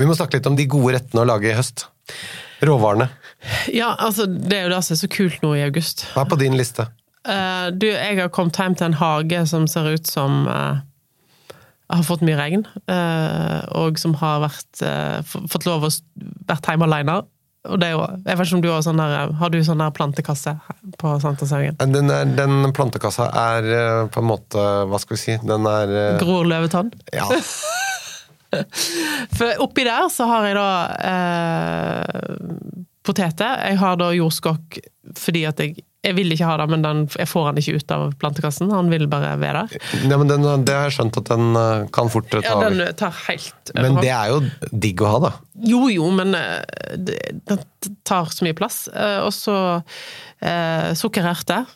[0.01, 1.85] Vi må snakke litt om de gode rettene å lage i høst.
[2.65, 3.09] Råvarene.
[3.73, 6.07] Ja, altså, det er jo det som er så kult nå i august.
[6.15, 6.87] Hva er på din liste?
[7.29, 10.81] Eh, du, jeg har kommet hjem til en hage som ser ut som uh,
[11.91, 14.81] har fått mye regn, Uh, og som har vært,
[15.29, 15.93] fått lov å
[16.49, 17.21] vært hjemme alene.
[17.69, 19.83] Og det er jo, jeg vet ikke om du har sånn der, har du sånn
[19.83, 20.55] der plantekasse
[21.01, 21.77] på Sankthanshaugen?
[21.93, 23.69] Den, er, den plantekassa er
[24.09, 25.37] på en måte Hva skal vi si?
[25.45, 26.89] Den er Gror løvetann?
[27.13, 27.29] Ja.
[29.37, 30.71] For oppi der så har jeg da
[31.11, 32.23] eh,
[33.07, 33.61] poteter.
[33.69, 34.81] Jeg har da jordskokk
[35.19, 35.71] fordi at jeg
[36.01, 38.71] jeg vil ikke ha det, men den, jeg får den ikke ut av plantekassen.
[38.73, 39.89] Han vil bare være der.
[40.09, 42.81] Ja, men den, det har jeg skjønt at den eh, kan fort ta Ja, den
[42.97, 44.39] tar helt Men det er jo
[44.73, 45.33] digg å ha, da.
[45.69, 47.19] Jo, jo, men eh, det,
[47.51, 47.59] det
[48.09, 48.87] tar så mye plass.
[48.95, 49.57] Eh, Og så
[50.41, 51.69] eh, sukkererter.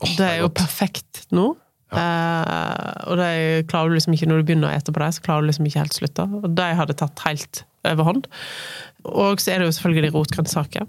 [0.00, 0.62] Oh, det er jo godt.
[0.62, 1.50] perfekt nå.
[1.92, 5.24] Eh, og det klarer du liksom ikke når du begynner å ete på det, så
[5.26, 6.24] klarer du liksom ikke helt slutte.
[6.40, 8.30] Og de hadde tatt helt overhånd.
[9.12, 10.88] Og så er det jo selvfølgelig rotgrønnsaker.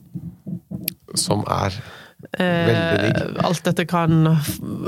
[1.19, 1.75] Som er
[2.39, 4.27] alt dette kan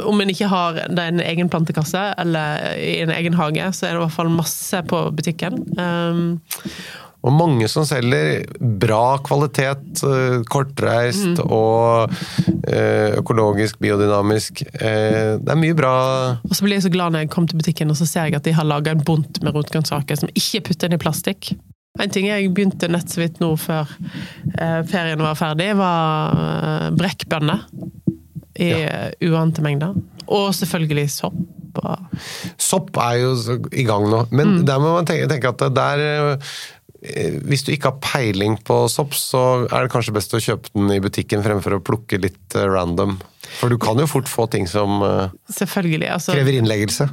[0.06, 4.00] Om en ikke har en egen plantekasse eller i en egen hage, så er det
[4.00, 5.60] i hvert fall masse på butikken.
[5.80, 6.39] Um,
[7.26, 12.12] Og mange som selger bra kvalitet, kortreist kortreist og
[12.69, 14.62] eh, økologisk, biodynamisk.
[14.78, 15.95] Eh, Det er mye bra
[16.45, 18.38] Og så blir jeg så glad når jeg kommer til butikken og så ser jeg
[18.38, 21.56] at de har laga en bunt med rotgrønnsaker som ikke er putta inn i plastikk.
[22.01, 23.91] En ting jeg begynte nett så vidt nå før
[24.60, 27.67] eh, ferien var ferdig, var eh, brekkbønner.
[28.55, 28.99] I ja.
[29.27, 29.95] uante mengder.
[30.31, 31.39] Og selvfølgelig sopp.
[31.75, 32.21] Og,
[32.62, 36.53] Sopp er jo i gang nå, men der må man tenke, tenke at der eh,
[37.45, 40.93] Hvis du ikke har peiling på sopp, så er det kanskje best å kjøpe den
[40.95, 43.17] i butikken fremfor å plukke litt eh, random.
[43.60, 45.36] For du kan jo fort få ting som eh.
[45.51, 45.67] Altså,
[46.31, 47.12] krever innleggelse.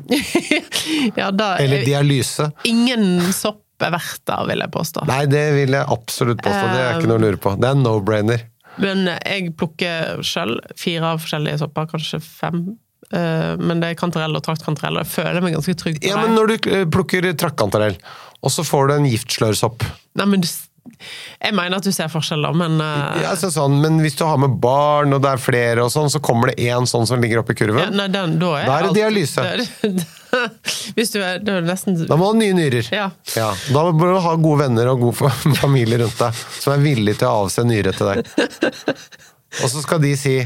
[1.20, 2.52] ja, da, Eller dialyse.
[2.70, 5.04] Ingen sopp er verdt det, vil jeg påstå.
[5.10, 6.64] Nei, det vil jeg absolutt påstå.
[6.72, 7.54] Det er ikke noe å lure på.
[7.60, 8.46] Det er en no-brainer.
[8.80, 12.64] Men jeg plukker sjøl fire forskjellige sopper, kanskje fem.
[13.12, 16.12] Eh, men det er kantarell og traktkantarell, og jeg føler meg ganske trygg på det.
[16.12, 17.98] Ja, men når du eh, plukker traktkantarell,
[18.42, 19.84] og så får du en giftslørsopp
[20.18, 20.48] Nei, men du,
[20.82, 23.18] jeg mener at du ser forskjeller, men uh...
[23.22, 26.10] ja, altså sånn, Men hvis du har med barn, og det er flere, og sånn,
[26.10, 27.94] så kommer det én sånn som ligger oppi ja, kurven.
[27.98, 29.44] nei, den, da er Da er det dialyse.
[29.46, 29.62] Der.
[30.96, 32.88] Hvis du er, er nesten Da må du ha nye nyrer.
[32.94, 33.10] Ja.
[33.34, 37.28] Da må du ha gode venner og god familie rundt deg, som er villig til
[37.28, 38.32] å avse nyre til deg.
[39.60, 40.36] Og så skal de si,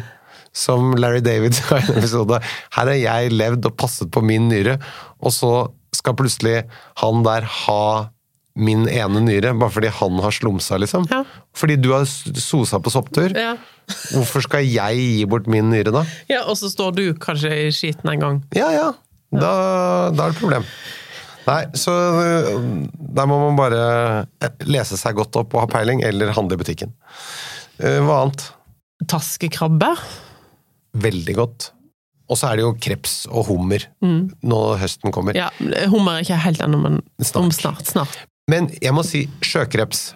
[0.57, 2.41] som Larry David sa i en episode,
[2.77, 4.79] her har jeg levd og passet på min nyre,
[5.23, 5.53] og så
[5.97, 6.65] skal plutselig
[7.01, 7.83] han der ha
[8.57, 11.05] min ene nyre, bare fordi han har slumsa, liksom.
[11.13, 11.23] Ja.
[11.57, 13.35] Fordi du har sosa på sopptur.
[13.37, 13.57] ja.
[14.11, 16.01] Hvorfor skal jeg gi bort min nyre, da?
[16.27, 18.41] ja, og så står du kanskje i skiten en gang.
[18.59, 18.89] Ja, ja.
[19.31, 19.51] Da,
[20.11, 20.65] da er det problem.
[21.47, 22.49] Nei, så øh,
[23.15, 23.79] der må man bare
[24.43, 26.91] eh, lese seg godt opp og ha peiling, eller handle i butikken.
[27.79, 28.49] Eh, Hva annet?
[29.07, 29.93] Taskekrabbe.
[31.07, 31.69] Veldig godt.
[32.27, 35.37] Og så er det jo kreps og hummer når høsten kommer.
[35.39, 35.53] Ja,
[35.93, 37.39] hummer er ikke helt ennå, men Snart.
[37.45, 37.87] om snart.
[37.87, 38.17] Snart.
[38.51, 40.13] Men jeg må si sjøkreps.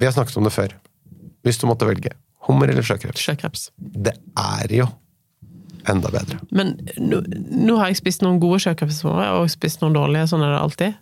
[0.00, 0.72] Vi har snakket om det før.
[1.46, 2.12] Hvis du måtte velge.
[2.48, 3.20] Hummer eller sjøkreps?
[3.26, 3.68] Sjøkreps.
[3.76, 4.86] Det er jo
[5.90, 6.38] enda bedre.
[6.54, 7.20] Men nå,
[7.66, 10.96] nå har jeg spist noen gode sjøkreps og spist noen dårlige, sånn er det alltid.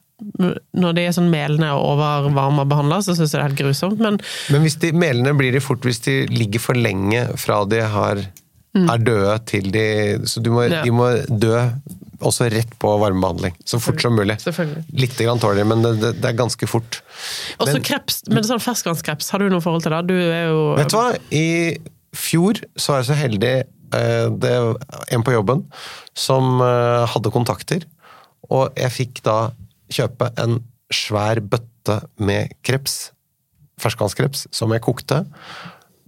[0.79, 3.99] Når de er sånn melende og overvarma behandla, så syns jeg det er helt grusomt,
[4.03, 4.19] men
[4.53, 8.21] Men hvis de, melende blir de fort hvis de ligger for lenge fra de har,
[8.75, 9.85] er døde til de
[10.27, 10.73] Så du må, Mm.
[10.73, 10.83] Ja.
[10.83, 11.09] de må
[11.41, 11.59] dø
[12.21, 13.57] også rett på varmebehandling.
[13.67, 14.37] Så fort som mulig.
[14.95, 17.01] Litt grann tåler men det, det, er ganske fort.
[17.59, 20.03] også Men- kreps, men sånn ferskvannskreps, har du noe forhold til det?
[20.11, 21.09] Du er jo Vet du hva?
[21.35, 21.47] I
[22.15, 23.55] fjor så var jeg så heldig
[23.99, 24.79] eh, Det var
[25.11, 25.65] en på jobben
[26.15, 27.87] som eh, hadde kontakter,
[28.51, 29.39] og jeg fikk da
[29.93, 30.61] kjøpe en
[30.95, 33.11] svær bøtte med kreps,
[33.83, 35.25] ferskvannskreps, som jeg kokte.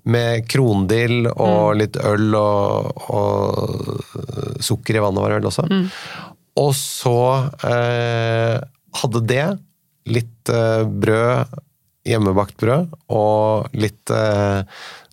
[0.06, 5.64] Med krondill og litt øl og, og sukker i vannet var det vel også.
[6.62, 7.16] Og så
[7.68, 8.56] eh,
[9.00, 9.46] hadde det
[10.08, 11.56] litt eh, brød,
[12.06, 14.62] hjemmebakt brød, og litt eh,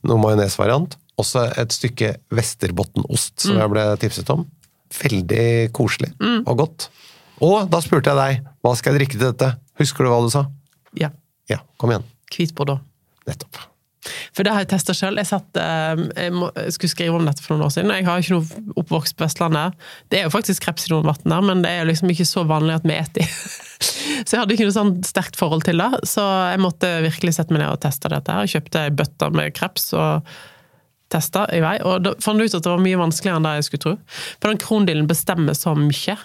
[0.08, 0.97] noe majonesvariant.
[1.19, 4.47] Også et stykke Vesterbottenost, som jeg ble tipset om.
[4.93, 6.88] Veldig koselig og godt.
[7.43, 9.51] Og da spurte jeg deg hva skal jeg drikke til dette.
[9.82, 10.47] Husker du hva du sa?
[10.97, 11.12] Ja.
[11.49, 12.08] Ja, kom igjen.
[12.34, 12.82] Hvit bordeaux.
[13.29, 13.72] Nettopp.
[14.35, 15.19] For det har jeg testa sjøl.
[15.21, 17.93] Jeg, eh, jeg, skulle skrive om dette for noen år siden.
[17.95, 19.77] Jeg har ikke noe oppvokst på Vestlandet.
[20.11, 22.27] Det er jo faktisk kreps i noen vann der, men det er jo liksom ikke
[22.27, 23.29] så vanlig at vi spiser de.
[24.23, 26.05] Så jeg hadde ikke noe sånn sterkt forhold til det.
[26.07, 28.31] Så jeg måtte virkelig sette meg ned og teste dette.
[28.31, 28.47] her.
[28.47, 30.29] Kjøpte ei bøtte med kreps og
[31.11, 31.75] testa i vei.
[31.83, 33.95] Og da fant jeg ut at det var mye vanskeligere enn det jeg skulle tro.
[34.37, 36.15] For den krondilen bestemmer så mye.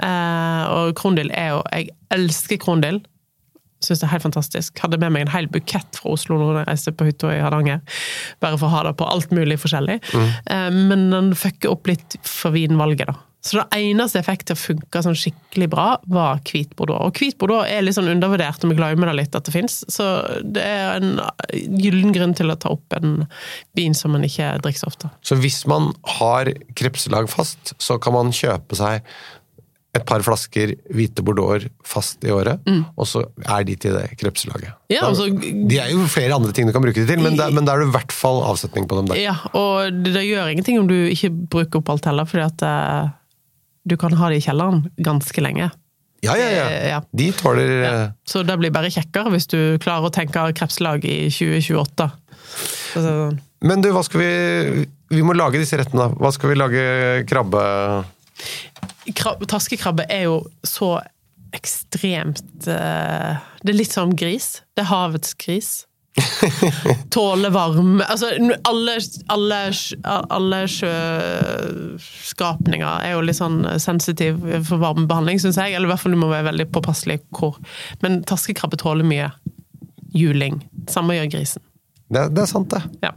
[0.00, 3.02] Eh, og krondill er jo Jeg elsker krondill.
[3.80, 4.82] Syns det er helt fantastisk.
[4.82, 7.80] Hadde med meg en hel bukett fra Oslo når jeg reiste på hytta i Hardanger.
[8.44, 9.98] Bare for å ha det på alt mulig forskjellig.
[10.12, 10.78] Mm.
[10.90, 13.18] Men den fucker opp litt for vinvalget, da.
[13.40, 17.08] Så det eneste jeg fikk til å funke sånn skikkelig bra, var hvit bordeaux.
[17.08, 19.78] Og hvit bordeaux er litt sånn undervurdert, og vi glemmer det litt at det fins.
[19.88, 20.08] Så
[20.44, 21.14] det er en
[21.80, 23.22] gyllen grunn til å ta opp en
[23.78, 25.12] vin som man ikke drikker så ofte.
[25.24, 29.08] Så hvis man har krepselag fast, så kan man kjøpe seg
[29.90, 32.60] et par flasker hvite bordeauxer fast i året,
[32.94, 34.70] og så er de til det krepselaget.
[34.70, 34.94] Mm.
[34.94, 35.26] Ja, altså-
[35.68, 37.88] de er jo flere andre ting du kan bruke det til, men da er det
[37.88, 39.16] i hvert fall avsetning på dem der.
[39.18, 43.10] Ja, og det, gjør ingenting om du ikke bruker opp alt heller, fordi at uh,
[43.84, 45.70] du kan ha det i kjelleren ganske lenge.
[46.22, 46.64] Ja, ja, ja.
[46.68, 47.02] Eh, ja.
[47.10, 47.92] De tåler ja.
[48.28, 52.10] Så det blir bare kjekkere hvis du klarer å tenke krepslag i 2028.
[52.92, 53.40] Så, sånn.
[53.64, 56.20] Men du, hva skal vi Vi må lage disse rettene, da.
[56.20, 56.84] Hva skal vi lage
[57.28, 57.62] krabbe
[59.16, 60.98] Krab, taskekrabbe er jo så
[61.56, 64.60] ekstremt uh, Det er litt som gris.
[64.76, 65.86] Det er havets gris.
[67.14, 68.26] Tåler varme Altså,
[68.66, 68.96] alle,
[69.30, 69.72] alle,
[70.04, 75.74] alle sjøskapninger er jo litt sånn sensitive for varmebehandling, syns jeg.
[75.74, 77.54] Eller i hvert fall du må være veldig påpasselig hvor.
[78.04, 79.28] Men taskekrabbe tåler mye
[80.16, 80.56] juling.
[80.90, 81.62] Samme gjør grisen.
[82.10, 82.82] Det, det er sant, det.
[83.06, 83.14] Ja.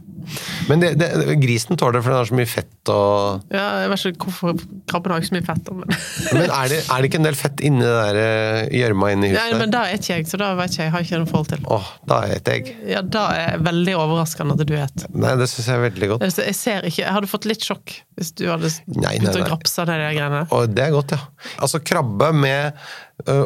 [0.68, 3.90] Men det, det, grisen tåler det, for den har så mye fett og ja jeg
[3.92, 5.70] vet ikke hvorfor krabben har ikke så mye fett.
[5.74, 5.92] Men,
[6.38, 9.46] Men er det, er det ikke en del fett inni det eh, gjørma inni ja,
[9.48, 9.58] huset?
[9.60, 10.88] men det er ikke jeg, så da vet ikke jeg.
[10.88, 11.64] Jeg har ikke noe forhold til.
[11.76, 12.74] Åh, da spiser jeg.
[12.94, 15.06] Ja, Da er veldig overraskende at du vet.
[15.12, 16.26] Nei, det syns jeg er veldig godt.
[16.28, 19.84] Altså, Jeg ser ikke, jeg hadde fått litt sjokk hvis du hadde begynt å grapse
[19.88, 20.44] ned de greiene.
[20.54, 21.50] Og det er godt, ja.
[21.64, 22.84] Altså krabbe med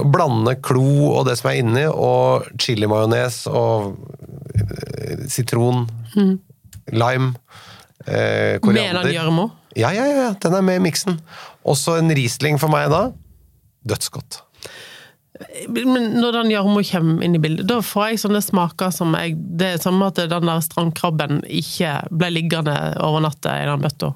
[0.09, 3.94] blande klo og det som er inni, og chilimajones og
[4.57, 5.87] ø, sitron,
[6.92, 7.35] lime,
[8.09, 9.50] øh, Med den koriander.
[9.76, 11.20] Ja, ja, ja, den er med i miksen.
[11.64, 13.11] Også en Riesling for meg da.
[13.87, 14.42] Dødsgodt.
[15.70, 19.37] Men når den gjørma kommer inn i bildet, da får jeg sånne smaker som jeg
[19.38, 24.14] Det er som at den der strandkrabben ikke ble liggende over natta i den bøtta.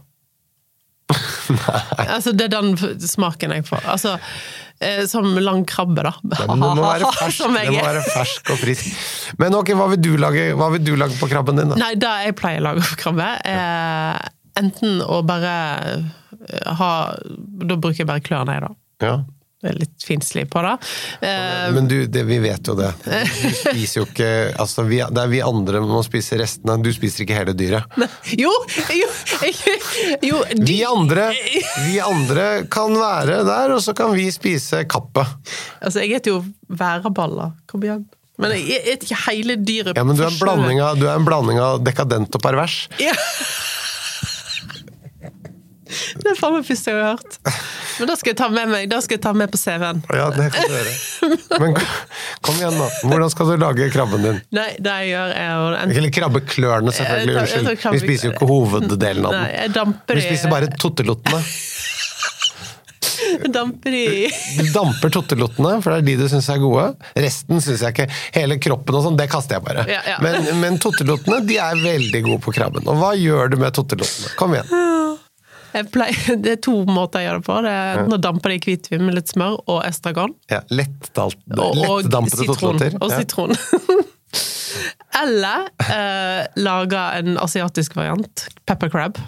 [2.13, 3.85] Altså, det er den smaken jeg får.
[3.93, 4.72] Altså, eh,
[5.11, 6.13] som lang krabbe, da.
[6.39, 9.03] Ja, men det må være fersk, jeg må være fersk og frisk.
[9.43, 11.81] Men ok, hva vil du lage, hva vil du lage på krabben din, da?
[11.81, 15.53] Nei, det jeg pleier å lage på krabbe, er enten å bare
[15.97, 18.75] eh, ha Da bruker jeg bare klørne jeg, da.
[19.03, 19.15] Ja.
[19.63, 20.73] Litt finslig på det.
[21.23, 22.89] Eh, Men du, det, vi vet jo det.
[23.05, 26.81] Du spiser jo ikke altså vi, Det er vi andre som må spise restene.
[26.83, 27.87] Du spiser ikke hele dyret.
[28.41, 28.51] jo!
[28.99, 29.11] Jo!
[30.23, 31.29] jo de, Vi andre,
[31.87, 35.31] vi andre kan være der, og så kan vi spise kappet.
[35.81, 37.55] Altså, jeg heter jo væreballer.
[37.71, 38.05] Kom igjen.
[38.43, 39.95] Men jeg spiser ikke hele dyret.
[39.99, 40.39] Ja, men du er en
[40.83, 42.87] av, du er en blanding av dekadent og pervers.
[43.03, 43.13] Ja.
[46.23, 47.39] Det er faen meg første jeg har hørt.
[47.99, 50.03] Men da skal jeg ta med meg Da skal jeg ta med på CV-en.
[50.17, 50.95] Ja, det kan du gjøre.
[51.63, 51.77] Men
[52.43, 52.89] kom igjen, da.
[53.05, 54.41] Hvordan skal du lage krabben din?
[54.57, 57.37] Nei, det jeg gjør, er å Eller krabbeklørne, selvfølgelig.
[57.43, 57.73] Unnskyld.
[57.83, 59.59] krabbe- Vi spiser jo ikke hoveddelen av Nei, den.
[59.61, 61.43] jeg damper Vi spiser bare tottelottene.
[63.53, 66.87] damper i Du damper tottelottene, for det er de du syns er gode.
[67.19, 68.07] Resten syns jeg ikke.
[68.35, 69.85] Hele kroppen og sånn, det kaster jeg bare.
[69.91, 70.17] Ja, ja.
[70.25, 72.87] Men, men tottelottene, de er veldig gode på krabben.
[72.91, 74.35] Og hva gjør du med tottelottene?
[74.41, 74.73] Kom igjen.
[75.93, 77.59] pleier, Det er to måter jeg gjør det på.
[77.65, 80.35] Det er enten å dampe det i hvitvin med litt smør og estragon.
[80.53, 83.57] Ja, Lettdalt, Og, og sitron.
[83.57, 84.01] Ja.
[85.23, 88.47] Eller eh, lage en asiatisk variant.
[88.67, 89.19] Pepper crab.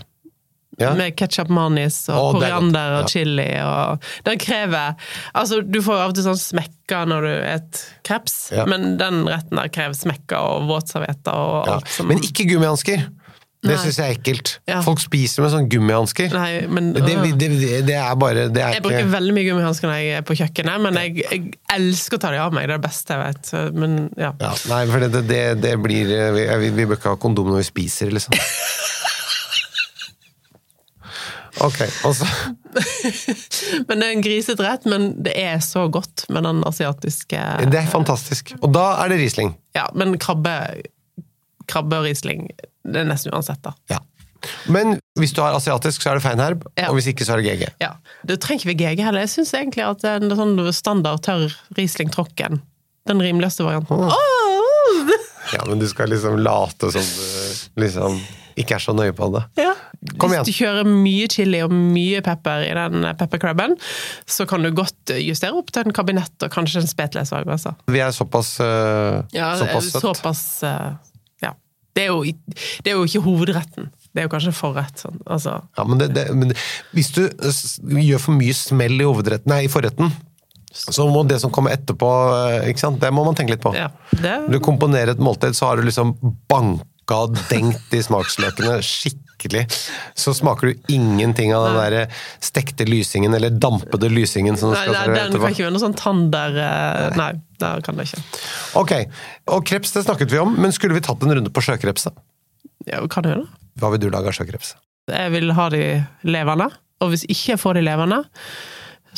[0.80, 0.90] Ja.
[0.98, 2.40] Med ketsjup, manis og godt.
[2.40, 3.44] koriander og chili.
[3.62, 4.96] Og den krever
[5.38, 8.64] Altså, du får jo av og til sånn smekka når du et kreps, Ja.
[8.66, 11.76] men den retten der krever smekka og våtservietter og Ja.
[11.78, 13.04] alt som Men ikke gummihansker!
[13.64, 14.50] Det syns jeg er ekkelt.
[14.68, 14.80] Ja.
[14.84, 16.34] Folk spiser med sånne gummihansker.
[16.34, 20.00] Det, det, det, det er bare det er Jeg bruker ikke, veldig mye gummihansker når
[20.02, 22.68] jeg er på kjøkkenet, men jeg, jeg elsker å ta dem av meg.
[22.68, 23.52] Det er det beste jeg vet.
[23.80, 24.34] Men ja.
[24.44, 27.64] ja, Nei, for det, det, det blir Vi, vi, vi bør ikke ha kondom når
[27.64, 28.36] vi spiser, liksom.
[31.62, 32.26] Ok, og så
[33.86, 37.78] Men det er en grisete rett, men det er så godt med den asiatiske Det
[37.78, 38.54] er fantastisk.
[38.60, 39.54] Og da er det Riesling.
[39.76, 40.54] Ja, men krabbe,
[41.70, 42.48] krabbe og Riesling,
[42.84, 43.72] det er nesten uansett, da.
[43.90, 44.00] Ja.
[44.68, 46.90] Men hvis du har asiatisk, så er det feinherb, Ja.
[46.90, 47.68] og hvis ikke, så er det GG.
[47.80, 47.94] Ja.
[48.28, 49.20] Du trenger ikke GG heller.
[49.24, 52.60] Jeg syns egentlig at en sånn standard tørr Riesling Trocken,
[53.08, 55.12] den rimeligste varianten Åh!
[55.54, 58.20] Ja, men du skal liksom late som du liksom
[58.60, 59.42] ikke er så nøye på det.
[59.58, 59.72] Ja.
[60.20, 60.44] Kom igjen.
[60.44, 63.74] Hvis du kjører mye chili og mye pepper i den peppercrabben,
[64.30, 67.72] så kan du godt justere opp til en kabinett og kanskje en spetless altså.
[67.90, 70.04] Vi er såpass, uh, Ja, såpass søtt.
[70.04, 70.92] såpass eh, Ja.
[71.94, 72.24] Det er, jo,
[72.82, 73.90] det er jo ikke hovedretten.
[74.14, 74.98] Det er jo kanskje forrett.
[74.98, 75.20] Sånn.
[75.30, 76.54] Altså, Ja, men det, det, men
[76.94, 77.22] hvis du
[78.02, 79.06] gjør for mye smell i,
[79.50, 80.10] nei, i forretten,
[80.74, 82.08] så må det som kommer etterpå
[82.58, 82.72] eh?
[82.98, 83.70] Det må man tenke litt på.
[83.78, 86.16] ja, det, Du komponerer et måltid, så har du liksom
[87.04, 89.66] banka og dengt i smaksløkene skikkelig.
[90.16, 92.08] Så smaker du ingenting av den der
[92.40, 95.96] stekte lysingen, eller dampede lysingen som du skal nei, den kan ikke være noe sånn
[95.96, 98.22] tander eh, Nei, det kan det ikke.
[98.80, 98.94] Ok,
[99.52, 102.08] og kreps det snakket vi om, men skulle vi tatt en runde på sjøkreps?
[102.08, 102.14] da?
[102.88, 103.60] Ja, kan du gjøre det?
[103.80, 104.76] Hva vil du lage av sjøkreps?
[105.10, 105.84] Jeg vil ha de
[106.24, 106.70] levende,
[107.02, 108.22] og hvis ikke jeg får de levende,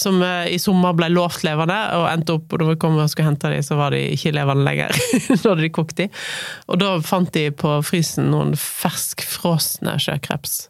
[0.01, 3.11] som eh, i sommer ble lovt levende, og endte opp, og da vi kom og
[3.13, 4.97] skulle hente dem, så var de ikke levende lenger.
[5.43, 6.23] da hadde de kokt dem.
[6.71, 10.67] Og da fant de på frysen noen ferskfrosne sjøkreps.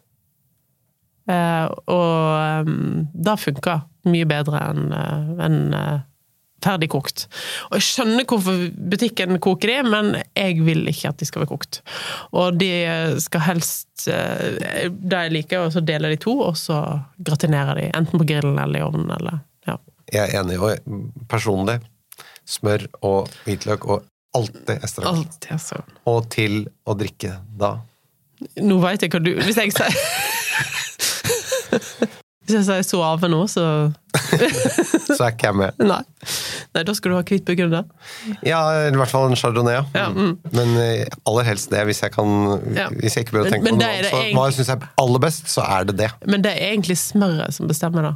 [1.27, 5.97] Eh, og um, det funka mye bedre enn en, enn, eh,
[6.63, 7.25] ferdig kokt.
[7.69, 11.51] Og jeg skjønner hvorfor butikken koker de, men jeg vil ikke at de skal være
[11.51, 11.81] kokt.
[12.33, 12.71] Og de
[13.23, 16.81] skal helst eh, Det jeg liker, og så deler de to, og så
[17.17, 17.91] gratinerer de.
[17.97, 19.11] Enten på grillen eller i ovnen.
[19.19, 19.77] Eller, ja.
[20.13, 21.79] Jeg er enig, og personlig
[22.47, 24.05] smør og hvitløk og
[24.37, 25.81] alt det er Alt, altså.
[26.07, 27.77] Og til å drikke da.
[28.61, 29.93] Nå veit jeg hva du Hvis jeg sier
[32.47, 33.63] Hvis jeg sier suave nå, så
[35.17, 35.81] Så er ikke jeg med.
[35.91, 35.99] Nei.
[36.75, 37.83] Nei, da skal du ha hvit begrunna.
[38.45, 39.81] Ja, i hvert fall en chardonnay.
[39.95, 40.07] ja.
[40.13, 40.33] Mm.
[40.55, 42.31] Men eh, aller helst det, hvis jeg kan
[42.75, 42.87] Ja.
[42.93, 44.07] Hvis jeg ikke behøver å tenke men på noe annet.
[44.11, 46.09] Egentlig- hva jeg syns er aller best, så er det det.
[46.25, 48.13] Men det er egentlig smøret som bestemmer, da.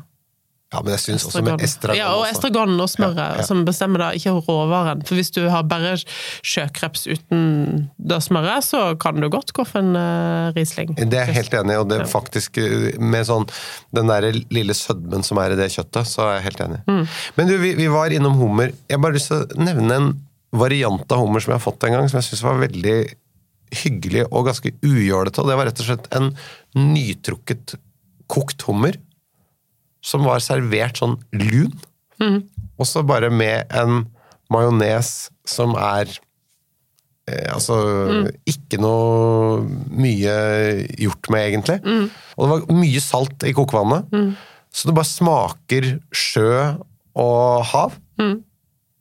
[0.71, 3.43] Ja, men jeg syns også med estragon Ja, og estragon og smøret Ja, ja.
[3.43, 5.01] som bestemmer da, ikke råvaren.
[5.07, 9.83] For hvis du har bare sjøkreps uten det smøret, så kan du godt gå for
[9.83, 10.93] en uh, Riesling.
[10.95, 13.49] Det er jeg helt enig i, og det er faktisk eh, med sånn
[13.91, 16.81] den der lille sødmen som er i det kjøttet, så er jeg helt enig.
[16.87, 17.03] Mm.
[17.35, 18.71] Men du, vi, vi var innom hummer.
[18.87, 20.09] Jeg har bare lyst til å nevne en
[20.55, 22.97] variant av hummer som jeg har fått en gang, som jeg syns var veldig
[23.83, 26.31] hyggelig og ganske ujålete, og det var rett og slett en
[26.79, 27.75] nytrukket
[28.31, 28.95] kokt hummer
[30.01, 31.71] som var servert sånn lun,
[32.21, 32.43] Mm.
[32.77, 34.03] og så bare med en
[34.53, 36.05] majones som er
[37.27, 37.77] eh, altså
[38.45, 40.35] ikke noe mye
[41.01, 41.79] gjort med, egentlig.
[42.37, 44.05] Og det var mye salt i kokevannet.
[44.71, 46.77] Så det bare smaker sjø
[47.15, 47.97] og hav.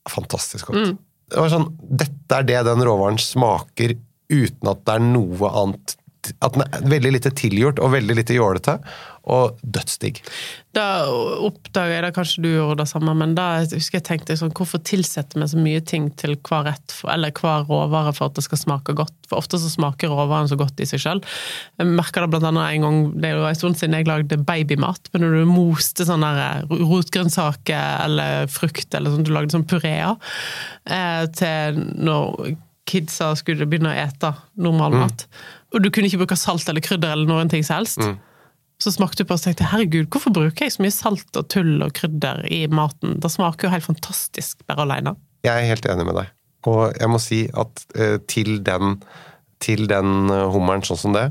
[0.09, 0.96] Fantastisk godt.
[1.30, 1.68] Det var sånn,
[2.01, 3.92] Dette er det den råvaren smaker
[4.30, 5.96] uten at det er noe annet
[6.44, 8.76] At den er veldig lite tilgjort og veldig lite jålete,
[9.30, 10.20] og dødsdigg.
[10.76, 10.84] Da
[11.44, 14.80] oppdaga jeg det, kanskje du gjorde det samme, men da husker jeg tenkte sånn, hvorfor
[14.86, 18.62] tilsetter vi så mye ting til hver rett, eller hver råvare for at det skal
[18.62, 19.14] smake godt?
[19.28, 21.20] For ofte så smaker råvaren så godt i seg sjøl.
[21.80, 24.40] Jeg merka det blant annet en gang, det er jo en stund siden jeg lagde
[24.48, 29.68] babymat, men når du moste sånne der rotgrønnsaker eller frukt, eller sånn, du lagde sånn
[29.68, 30.16] pureer,
[30.88, 32.56] eh, til når
[32.90, 35.26] kidsa skulle begynne å ete normal mat,
[35.74, 38.00] og du kunne ikke bruke salt eller krydder eller noen ting som helst.
[38.80, 41.82] Så smakte du på og tenkte herregud, hvorfor bruker jeg så mye salt og tull
[41.84, 43.18] og krydder i maten?
[43.20, 45.12] Det smaker jo helt fantastisk bare alene.
[45.44, 46.30] Jeg er helt enig med deg.
[46.68, 48.96] Og jeg må si at eh, til den,
[49.60, 51.26] til den eh, hummeren sånn som det,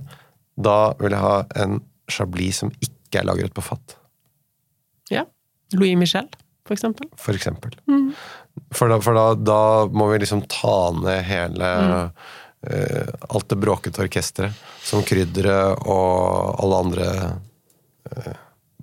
[0.61, 1.79] da vil jeg ha en
[2.09, 3.95] chablis som ikke er lagret på fat,
[5.09, 5.23] Ja.
[5.73, 6.25] Louis Michel,
[6.65, 7.09] for eksempel.
[7.17, 7.73] for eksempel.
[8.73, 9.59] For, da, for da, da
[9.93, 12.29] må vi liksom ta ned hele eh,
[13.29, 17.09] alt det bråkete orkesteret, som krydderet og alle andre
[18.11, 18.33] eh,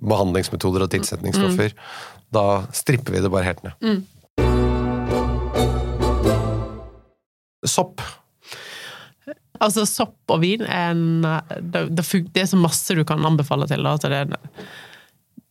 [0.01, 1.75] behandlingsmetoder og tilsetningsstoffer.
[2.33, 3.73] Da stripper vi det bare helt ned.
[7.67, 8.01] Sopp.
[9.57, 12.03] Altså, sopp og vin er en Det, det,
[12.33, 13.85] det er så masse du kan anbefale til.
[13.85, 14.67] Da, at det, er,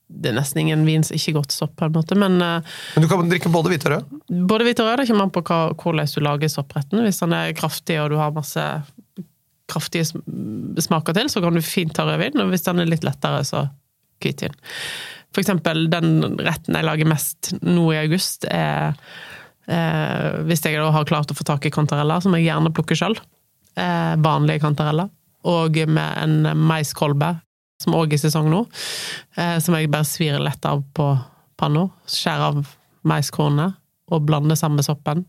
[0.09, 2.15] det er nesten ingen vin som ikke er godt sopp, på en måte.
[2.19, 4.13] Men eh, Men du kan drikke både hvit og rød.
[4.53, 7.03] både hvit og rød, det kommer an på hva, hvordan du lager soppretten.
[7.05, 8.67] Hvis den er kraftig og du har masse
[9.67, 12.39] kraftige smaker til, så kan du fint ta rødvin.
[12.45, 13.67] Og hvis den er litt lettere, så
[14.23, 14.55] hvitvin.
[15.35, 18.95] For eksempel den retten jeg lager mest nå i august, er
[19.67, 22.97] eh, Hvis jeg da har klart å få tak i kantareller, som jeg gjerne plukker
[22.97, 23.19] sjøl.
[23.77, 25.11] Eh, vanlige kantareller.
[25.47, 27.35] Og med en maiskolbe,
[27.83, 28.65] som òg er sesong nå.
[29.37, 31.11] Eh, som jeg bare svir lett av på
[31.61, 31.87] panna.
[32.11, 32.75] Skjærer av
[33.07, 33.73] maiskornene
[34.13, 35.25] og blander sammen med soppen.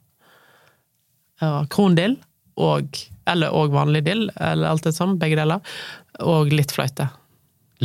[1.69, 2.15] Krondill,
[2.57, 2.97] og,
[3.29, 5.61] eller og vanlig dill, eller alt det sånn, begge deler.
[6.25, 7.09] Og litt fløyte.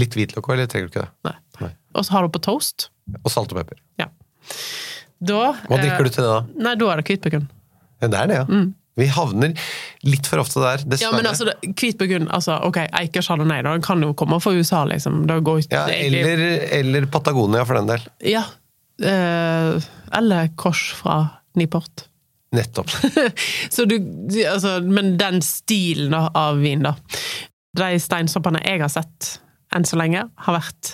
[0.00, 1.12] Litt hvitløk eller trenger du ikke det?
[1.28, 1.34] Nei.
[1.60, 1.72] Nei.
[1.98, 2.88] Og så har du på toast.
[3.20, 3.80] Og salt og pepper.
[4.00, 4.08] Ja.
[5.22, 6.38] Da Hva drikker du til det, da?
[6.64, 7.42] Nei, da er det.
[8.02, 8.46] Ja, det er det, ja.
[9.00, 9.54] Vi havner
[10.04, 11.14] litt for ofte der, dessverre.
[11.14, 14.36] Ja, men altså, Hvit på grunn altså, Ok, Eikers chardonnay, da, den kan jo komme
[14.44, 15.22] fra USA, liksom.
[15.30, 16.42] Går, Ja, er eller,
[16.82, 18.04] eller Patagonia, for den del.
[18.34, 18.42] Ja.
[19.02, 19.78] Eh,
[20.18, 21.22] eller kors fra
[21.56, 22.04] Niport.
[22.52, 22.90] Nettopp.
[23.72, 26.92] Så du, du- altså, men den stilen av vin, da.
[27.80, 29.38] De steinsoppene jeg har sett
[29.72, 30.90] enn så lenge, har vært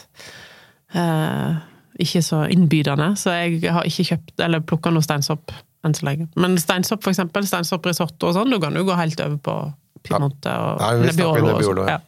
[0.95, 1.57] eh,
[1.99, 5.51] ikke så innbydende, så jeg har ikke kjøpt eller plukka noe steinsopp
[5.87, 6.29] enn så lenge.
[6.37, 9.59] Men steinsopp, for eksempel, steinsopprisotto og sånn, du kan jo gå helt over på
[10.07, 11.89] Piemonte og Ja, Nebbiolo og sånn.
[11.91, 11.99] ja.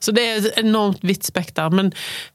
[0.00, 1.68] Så det er et enormt vidt spekter.
[1.76, 1.90] Men,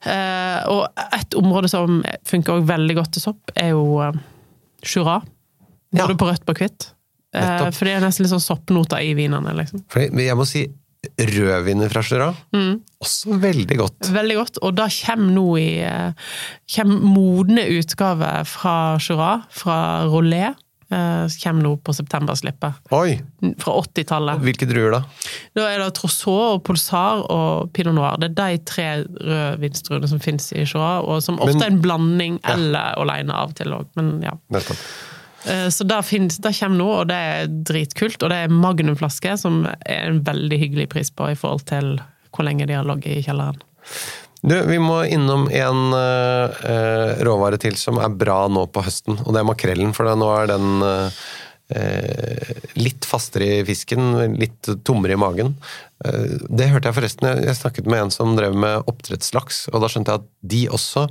[0.06, 0.86] eh, og
[1.18, 4.20] et område som funker også veldig godt til sopp, er jo eh,
[4.86, 5.22] Jura.
[5.96, 6.06] Ja.
[6.06, 6.92] Både på rødt og på hvitt.
[7.36, 9.82] Eh, for det er nesten litt sånn soppnoter i vinene, liksom.
[9.90, 10.68] For men jeg må si
[11.20, 12.30] rødviner fra Jura,
[13.06, 14.12] også veldig godt.
[14.16, 14.60] Veldig godt.
[14.66, 16.30] Og da kommer nå i eh,
[16.76, 19.80] kommer modne utgave fra Jura, fra
[20.10, 20.54] Rolé.
[20.94, 22.78] Eh, kommer nå på septemberslippet.
[22.94, 23.16] Oi!
[23.62, 24.44] Fra 80-tallet.
[24.46, 25.00] Hvilke druer da?
[25.58, 28.20] Da er det Trousseau og Pulsar og Pinot Noir.
[28.22, 31.82] Det er de tre rødvinsdruene som finnes i Jura, og som ofte Men- er en
[31.82, 33.90] blanding eller alene av og til òg.
[33.98, 34.38] Men ja.
[34.54, 34.86] Nettopp.
[35.48, 38.22] Eh, Så det, finnes, det kommer nå, og det er dritkult.
[38.24, 41.96] Og det er magnumflaske, som er en veldig hyggelig pris på i forhold til
[42.36, 43.62] hvor lenge de har ligget i kjelleren.
[44.46, 49.34] Du, vi må innom en uh, råvare til som er bra nå på høsten, og
[49.34, 49.94] det er makrellen.
[49.96, 51.24] For nå er den uh,
[52.78, 55.56] litt fastere i fisken, litt tommere i magen.
[56.04, 59.90] Uh, det hørte jeg forresten, jeg, snakket med en som drev med oppdrettslaks, og da
[59.90, 61.08] skjønte jeg at de også,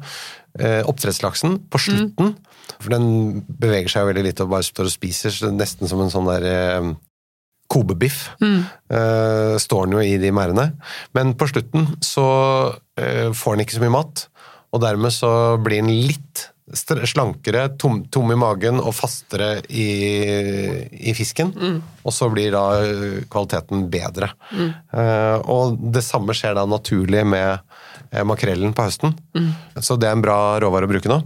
[0.87, 2.37] oppdrettslaksen, på slutten
[2.85, 5.61] For den beveger seg jo veldig lite og bare står og spiser, så det er
[5.63, 6.93] nesten som en sånn der eh,
[7.73, 8.27] Kobebiff
[8.93, 10.71] eh, står den jo i de merdene.
[11.17, 12.27] Men på slutten så
[13.01, 14.27] eh, får den ikke så mye mat,
[14.75, 15.31] og dermed så
[15.63, 19.85] blir den litt slankere, tom, tom i magen og fastere i,
[20.91, 21.53] i fisken.
[22.05, 24.31] Og så blir da eh, kvaliteten bedre.
[24.57, 27.59] Eh, og det samme skjer da naturlig med
[28.11, 29.13] eh, makrellen på høsten.
[29.81, 31.21] Så det er en bra råvare å bruke nå.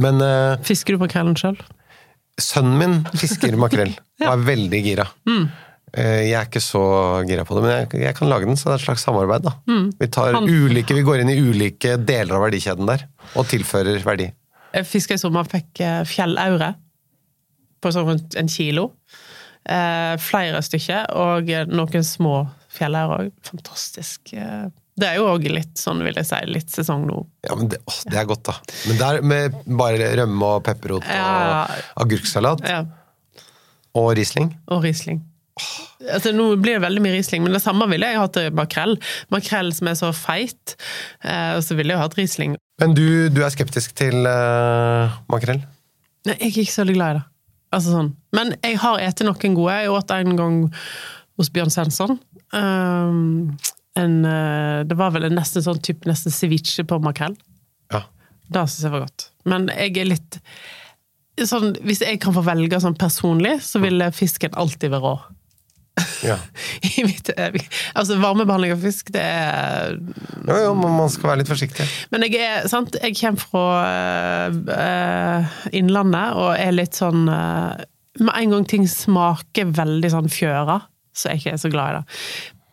[0.00, 1.58] Men uh, Fisker du makrellen sjøl?
[2.40, 3.92] Sønnen min fisker makrell
[4.24, 5.04] og er veldig gira.
[5.28, 5.50] Mm.
[5.92, 6.80] Jeg er ikke så
[7.28, 9.44] gira på det, men jeg, jeg kan lage den, så det er et slags samarbeid.
[9.44, 9.52] da.
[10.00, 13.04] Vi, tar Han- ulike, vi går inn i ulike deler av verdikjeden der,
[13.36, 14.30] og tilfører verdi.
[14.72, 16.70] Jeg fiska i sommer, fikk eh, fjellaure
[17.84, 18.86] på sånn rundt en kilo.
[19.68, 22.38] Eh, flere stykker, og noen små
[22.72, 23.34] fjellaurer òg.
[23.50, 24.32] Fantastisk.
[24.32, 24.70] Eh,
[25.00, 27.22] Det er jo òg litt sånn, vil jeg si, litt sesong nå.
[27.48, 28.58] Ja, men det, å, det er godt, da.
[28.90, 31.28] Men der med bare rømme og pepperrot Ja.
[31.64, 32.82] og agurksalat Ja,
[33.96, 34.50] og Riesling.
[34.68, 35.22] og Riesling.
[36.08, 38.94] Altså, nå blir det veldig mye Riesling, men det samme ville jeg hatt til makrell.
[39.32, 40.76] Makrell som er så feit,
[41.24, 42.56] eh, så ville jeg hatt Riesling.
[42.80, 45.60] Men du, du er skeptisk til eh, makrell?
[46.26, 47.24] Nei, jeg er ikke så veldig glad i det.
[47.72, 48.08] Altså sånn.
[48.36, 49.76] Men jeg har spist noen gode.
[49.80, 50.56] Jeg åt en gang
[51.40, 52.18] hos Bjørn Svensson.
[52.52, 53.56] Um,
[53.98, 57.36] en, eh, det var vel en nesten sånn type nesten ceviche på makrell.
[57.92, 58.04] Ja.
[58.48, 59.28] Det syns jeg var godt.
[59.48, 60.40] Men jeg er litt
[61.48, 65.14] sånn, Hvis jeg kan få velge sånn personlig, så vil fisken alltid være rå.
[66.24, 66.38] ja.
[66.96, 67.28] I mitt,
[67.92, 71.84] altså Varmebehandling av fisk, det er Jo, jo, men man skal være litt forsiktig.
[72.14, 73.66] Men jeg er, sant, jeg kommer fra
[74.72, 77.84] eh, Innlandet og er litt sånn eh,
[78.24, 80.80] Med en gang ting smaker veldig sånn fjøra,
[81.12, 82.18] så er jeg ikke så glad i det.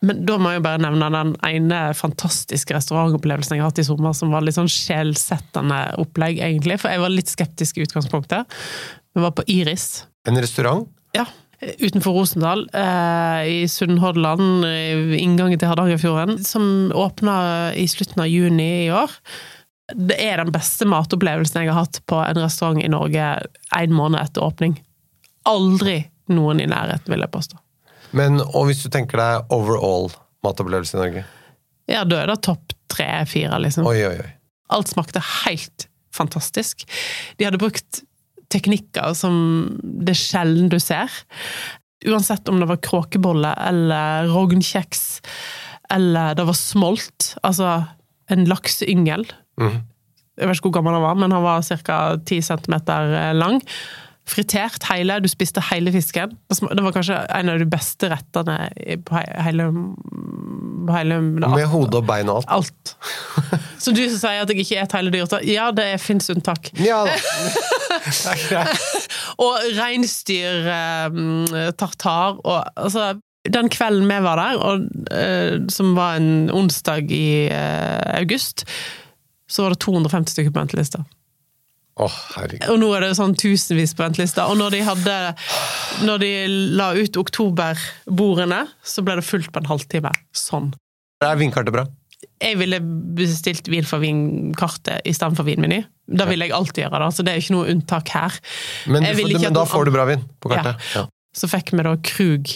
[0.05, 3.87] Men da må jeg jo bare nevne den ene fantastiske restaurantopplevelsen jeg har hatt i
[3.87, 6.79] sommer, som var litt sånn sjelsettende opplegg, egentlig.
[6.79, 8.59] For jeg var litt skeptisk i utgangspunktet.
[9.15, 10.05] Vi var på Iris.
[10.29, 10.87] En restaurant?
[11.17, 11.27] Ja.
[11.59, 14.63] Utenfor Rosendal, eh, i Sunnhordland,
[15.19, 19.11] inngangen til Hardangerfjorden, som åpna i slutten av juni i år.
[19.91, 23.31] Det er den beste matopplevelsen jeg har hatt på en restaurant i Norge
[23.75, 24.77] en måned etter åpning.
[25.49, 27.59] Aldri noen i nærheten, vil jeg påstå.
[28.15, 30.09] Men, hvis du tenker deg overall
[30.45, 31.23] matopplevelse i Norge?
[31.89, 33.87] Ja, da er det topp tre-fire, liksom.
[33.89, 34.31] Oi, oi, oi.
[34.73, 36.85] Alt smakte helt fantastisk.
[37.37, 38.03] De hadde brukt
[38.49, 39.35] teknikker som
[39.81, 41.13] det er sjelden du ser.
[42.09, 45.03] Uansett om det var kråkebolle eller rognkjeks,
[45.93, 47.73] eller det var smolt, altså
[48.29, 49.25] en lakseyngel.
[49.59, 51.97] Jeg vet ikke hvor gammel han var, men han var ca.
[52.23, 52.75] 10 cm
[53.35, 53.59] lang.
[54.29, 56.35] Fritert hele, du spiste hele fisken.
[56.49, 58.57] Det var kanskje en av de beste rettene
[59.05, 59.69] på hele,
[60.85, 62.51] på hele Med hode og bein og alt.
[62.59, 62.95] Alt.
[63.83, 65.39] Så du som sier at jeg ikke spiser hele dyret.
[65.49, 66.71] ja, det fins unntak.
[66.79, 67.17] Ja da.
[67.99, 69.07] Det er greit.
[69.41, 73.15] Og reinsdyr, eh, tartar og altså
[73.49, 74.83] Den kvelden vi var der, og,
[75.15, 78.65] uh, som var en onsdag i uh, august,
[79.49, 81.01] så var det 250 stykker på ventelista.
[82.07, 82.69] Herregud.
[82.71, 84.47] Og nå er det sånn tusenvis på ventelista.
[84.47, 85.15] Og når de hadde
[86.07, 86.31] Når de
[86.79, 90.13] la ut oktoberbordene, så ble det fullt på en halvtime.
[90.35, 90.71] Sånn.
[91.25, 91.83] Er vinkartet bra?
[92.39, 92.79] Jeg ville
[93.15, 95.81] bestilt vin for vinkartet istedenfor vinmeny.
[96.07, 97.09] Da vil jeg alltid gjøre det.
[97.15, 98.37] Så det er ikke noe unntak her.
[98.87, 100.79] Men, du, ikke men da får du bra vin på kartet?
[100.95, 101.05] Ja.
[101.35, 102.53] Så fikk vi da krug.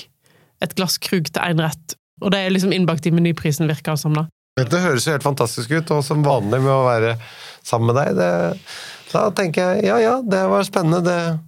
[0.63, 1.97] Et glass krug til én rett.
[2.23, 4.15] Og det er liksom innbakt i menyprisen, virker det som.
[4.15, 4.27] da.
[4.59, 7.15] Dette høres jo helt fantastisk ut, og som vanlig med å være
[7.65, 8.31] sammen med deg, det,
[9.13, 11.01] da tenker jeg ja ja, det var spennende.
[11.05, 11.39] Det,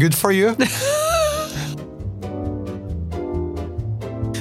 [0.00, 0.54] good for you.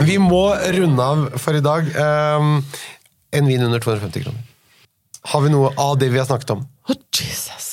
[0.02, 1.86] Vi må runde av for i dag.
[1.94, 2.64] Um,
[3.32, 4.42] en vin under 250 kroner.
[5.32, 6.64] Har vi noe av det vi har snakket om?
[6.90, 7.68] Å, Jesus!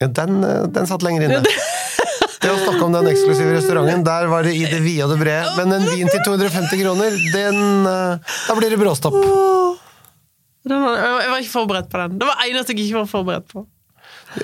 [0.00, 1.42] Ja, den, eh, den satt lenger inne.
[2.46, 5.18] Det å snakke om den eksklusive restauranten, der var det i det vide og det
[5.18, 5.54] brede.
[5.56, 9.16] Men en vin til 250 kroner, den eh, Da blir det bråstopp.
[10.66, 12.20] Den jeg var ikke forberedt på den.
[12.20, 13.64] Det var eneste jeg ikke var forberedt på.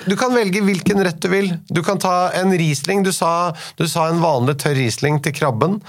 [0.07, 1.51] Du kan velge hvilken rett du vil.
[1.69, 3.03] Du kan ta en Riesling.
[3.05, 5.81] Du sa, du sa en vanlig tørr Riesling til krabben.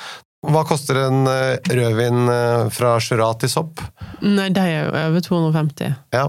[0.43, 3.79] Hva koster en eh, rødvin eh, fra Jurat til sopp?
[4.25, 5.93] Nei, de er jo over 250.
[6.15, 6.25] Ja,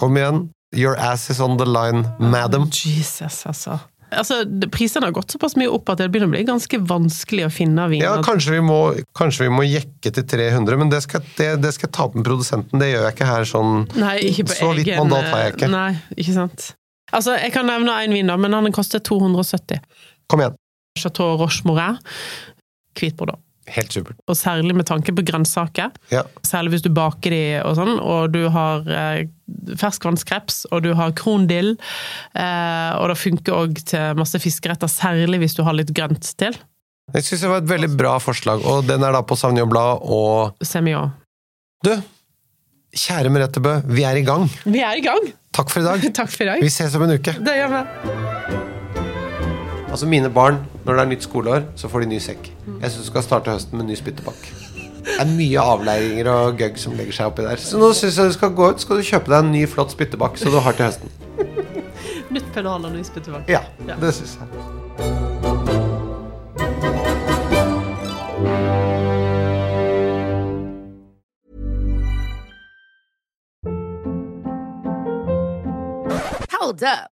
[0.00, 0.46] kom igjen.
[0.76, 2.70] Your ass is on the line, madam.
[2.70, 3.80] Jesus, altså.
[4.10, 4.40] Altså,
[4.74, 7.86] Prisene har gått såpass mye opp at det begynner å bli ganske vanskelig å finne
[7.92, 8.02] vin.
[8.02, 8.78] Ja, kanskje vi, må,
[9.18, 12.16] kanskje vi må jekke til 300, men det skal, det, det skal jeg ta opp
[12.18, 12.82] med produsenten.
[12.82, 15.56] Det gjør jeg ikke her sånn Nei, ikke på Så vidt egen, mandat har jeg
[15.56, 15.70] ikke.
[15.74, 16.70] Nei, ikke sant.
[17.10, 19.80] Altså, Jeg kan nevne en vin, da, men den koster 270.
[20.30, 20.58] Kom igjen.
[20.98, 21.98] Chateau Roche Morin.
[22.98, 23.40] Hvit bordeaux.
[23.70, 24.18] Helt supert.
[24.26, 25.92] Og særlig med tanke på grønnsaker.
[26.10, 26.24] Ja.
[26.46, 29.28] Særlig hvis du baker de og sånn, og du har eh,
[29.80, 31.74] ferskvannskreps, og du har krondill.
[32.34, 36.56] Eh, og det funker òg til masse fiskeretter, særlig hvis du har litt grønt til.
[37.10, 40.62] Jeg syns det var et veldig bra forslag, og den er da på Blad og
[40.62, 41.10] Semillon.
[41.82, 41.94] Du,
[42.94, 44.46] kjære Merete Bø, vi er i gang.
[44.64, 45.32] Vi er i gang!
[45.52, 46.06] Takk for i dag.
[46.20, 46.62] Takk for i dag.
[46.62, 47.34] Vi ses om en uke.
[47.40, 47.82] Det gjør vi.
[49.90, 52.52] Altså Mine barn, når det er nytt skoleår, så får de ny sekk.
[52.68, 54.59] Jeg syns du skal starte høsten med ny spyttepakk.
[55.10, 57.60] Det er mye avleiringer og gøgg som legger seg oppi der.
[57.60, 59.92] Så nå syns jeg du skal gå ut skal du kjøpe deg en ny, flott
[59.96, 61.12] spyttebakk så du har til høsten.
[62.34, 63.48] Nytt pennal og ny spyttebakk.
[63.50, 63.98] Ja, Ja.
[64.00, 65.60] det syns jeg.
[76.50, 77.19] Hold up.